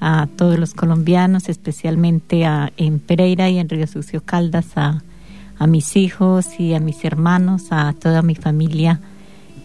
[0.00, 5.02] a todos los colombianos, especialmente a, en Pereira y en Río Sucio Caldas, a,
[5.60, 8.98] a mis hijos y a mis hermanos, a toda mi familia,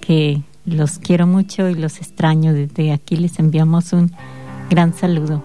[0.01, 2.53] que los quiero mucho y los extraño.
[2.53, 4.11] Desde aquí les enviamos un
[4.69, 5.41] gran saludo.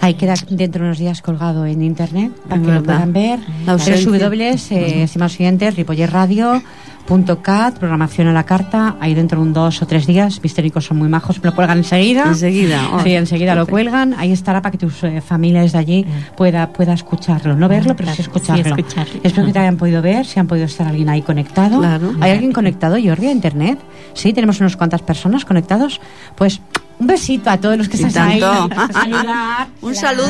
[0.00, 3.38] Ahí queda dentro de unos días colgado en internet para que lo puedan ver.
[3.66, 6.62] www, eh, estimados oyentes, Ripoller Radio
[7.10, 10.98] .cat, programación a la carta, ahí dentro de un dos o tres días, mistéricos son
[10.98, 12.24] muy majos, lo cuelgan enseguida.
[12.28, 12.80] Enseguida.
[13.02, 16.06] sí, enseguida lo cuelgan, ahí estará para que tus eh, familias de allí
[16.36, 18.76] pueda, pueda escucharlo, no verlo, pero sí escucharlo.
[19.22, 21.82] Espero que te hayan podido ver, si han podido estar alguien ahí conectado.
[22.20, 23.78] ¿Hay alguien conectado, Jordi, a internet?
[24.14, 26.00] Sí, tenemos unas cuantas personas conectados.
[26.36, 26.60] Pues
[27.00, 28.42] un besito a todos los que están ahí.
[29.80, 30.28] un saludo.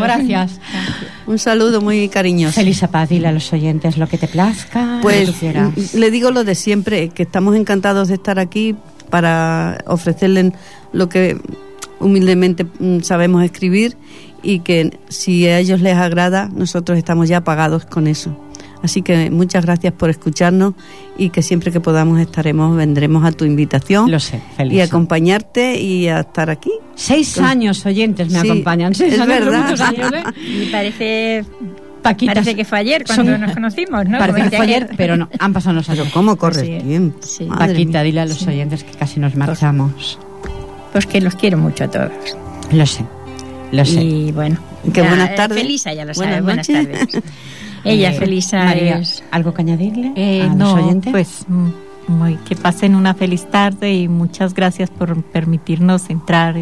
[0.00, 0.60] gracias.
[1.26, 2.54] Un saludo muy cariñoso.
[2.54, 5.00] Feliz paz, dile a los oyentes lo que te plazca.
[5.02, 5.42] Pues
[5.94, 8.76] le digo lo de siempre, que estamos encantados de estar aquí
[9.10, 10.52] para ofrecerles
[10.92, 11.38] lo que
[11.98, 13.96] humildemente mm, sabemos escribir
[14.42, 18.36] y que si a ellos les agrada, nosotros estamos ya pagados con eso.
[18.82, 20.74] Así que muchas gracias por escucharnos
[21.16, 24.10] y que siempre que podamos estaremos, vendremos a tu invitación.
[24.10, 24.74] Lo sé, feliz.
[24.74, 26.72] Y acompañarte y a estar aquí.
[26.94, 28.94] Seis años oyentes me acompañan.
[28.94, 29.80] Seis es años, verdad.
[29.80, 30.24] años, ¿eh?
[30.36, 31.44] Y parece
[32.02, 34.18] Paquita, Parece que fue ayer cuando nos conocimos, ¿no?
[34.18, 36.08] Parece que fue ayer, pero no, han pasado unos años.
[36.12, 37.20] ¿Cómo corre el tiempo?
[37.56, 40.18] Paquita, dile a los oyentes que casi nos marchamos.
[40.90, 42.10] Pues, que los quiero mucho a todos.
[42.72, 43.04] Lo sé,
[43.70, 44.02] lo sé.
[44.02, 44.58] Y bueno.
[44.92, 45.58] Que buenas tardes.
[45.58, 47.06] Felisa ya lo sabe, buenas, tardes.
[47.84, 49.22] Ella, eh, Felisa, María, es...
[49.30, 51.12] ¿algo que añadirle eh, a no, los oyentes?
[51.12, 51.46] pues
[52.08, 56.56] muy, que pasen una feliz tarde y muchas gracias por permitirnos entrar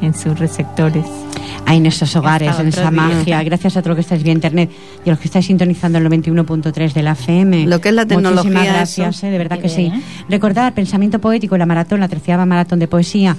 [0.00, 1.04] en sus receptores.
[1.66, 3.42] Ahí en nuestros hogares, en esa magia.
[3.42, 4.70] Gracias a todo lo que estáis vía internet
[5.04, 7.66] y a los que estáis sintonizando el 91.3 de la FM.
[7.66, 8.42] Lo que es la tecnología.
[8.42, 9.92] Muchísimas gracias, eh, de verdad que sí.
[10.28, 13.36] Recordad, Pensamiento Poético, la maratón, la tercera maratón de poesía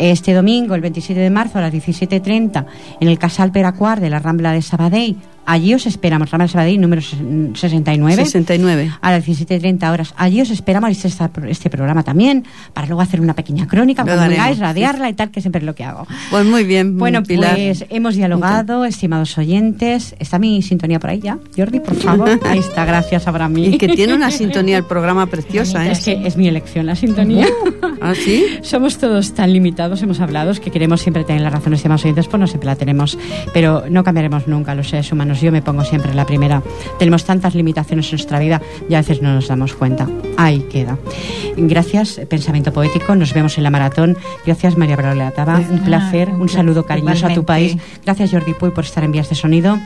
[0.00, 2.64] este domingo, el 27 de marzo a las 17.30
[3.00, 5.16] en el Casal Peracuar de la Rambla de Sabadell
[5.46, 8.24] Allí os esperamos, Ramal Sabadell, número 69.
[8.24, 8.92] 69.
[9.00, 10.14] A las 17.30 horas.
[10.16, 11.08] Allí os esperamos este,
[11.48, 15.40] este programa también, para luego hacer una pequeña crónica, cuando vengáis, radiarla y tal, que
[15.40, 16.06] siempre es lo que hago.
[16.30, 20.14] Pues muy bien, Bueno, pues hemos dialogado, estimados oyentes.
[20.18, 21.38] ¿Está mi sintonía por ahí ya?
[21.56, 22.40] Jordi, por favor.
[22.44, 23.58] Ahí está, gracias, Abraham.
[23.58, 25.92] Y que tiene una sintonía el programa preciosa, ¿eh?
[25.92, 27.46] Es que es mi elección la sintonía.
[28.00, 28.44] ¿Ah, sí?
[28.62, 32.40] Somos todos tan limitados, hemos hablado, que queremos siempre tener la razón, estimados oyentes, pues
[32.40, 33.18] no siempre la tenemos.
[33.52, 36.62] Pero no cambiaremos nunca los seres humanos yo me pongo siempre la primera.
[36.98, 40.08] Tenemos tantas limitaciones en nuestra vida y a veces no nos damos cuenta.
[40.36, 40.96] Ahí queda.
[41.56, 43.14] Gracias, Pensamiento Poético.
[43.14, 44.16] Nos vemos en la maratón.
[44.46, 45.30] Gracias, María Braulio
[45.70, 47.76] Un placer, un saludo cariñoso a tu país.
[48.04, 49.78] Gracias, Jordi Puy, por estar en Vías de Sonido.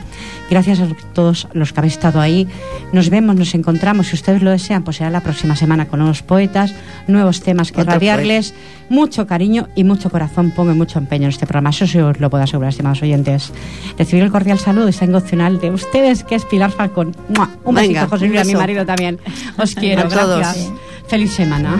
[0.49, 2.47] Gracias a todos los que habéis estado ahí.
[2.93, 4.07] Nos vemos, nos encontramos.
[4.07, 6.73] Si ustedes lo desean, pues será la próxima semana con nuevos poetas,
[7.07, 8.53] nuevos temas que radiarles.
[8.89, 10.51] Mucho cariño y mucho corazón.
[10.51, 11.71] Pongo mucho empeño en este programa.
[11.71, 13.51] Eso sí os lo puedo asegurar, estimados oyentes.
[13.97, 15.05] Recibir el cordial saludo y está
[15.35, 17.15] de ustedes, que es Pilar Falcón.
[17.63, 19.19] Un besito, José Luis, a mi marido también.
[19.57, 20.71] Os quiero, gracias.
[21.07, 21.77] Feliz semana.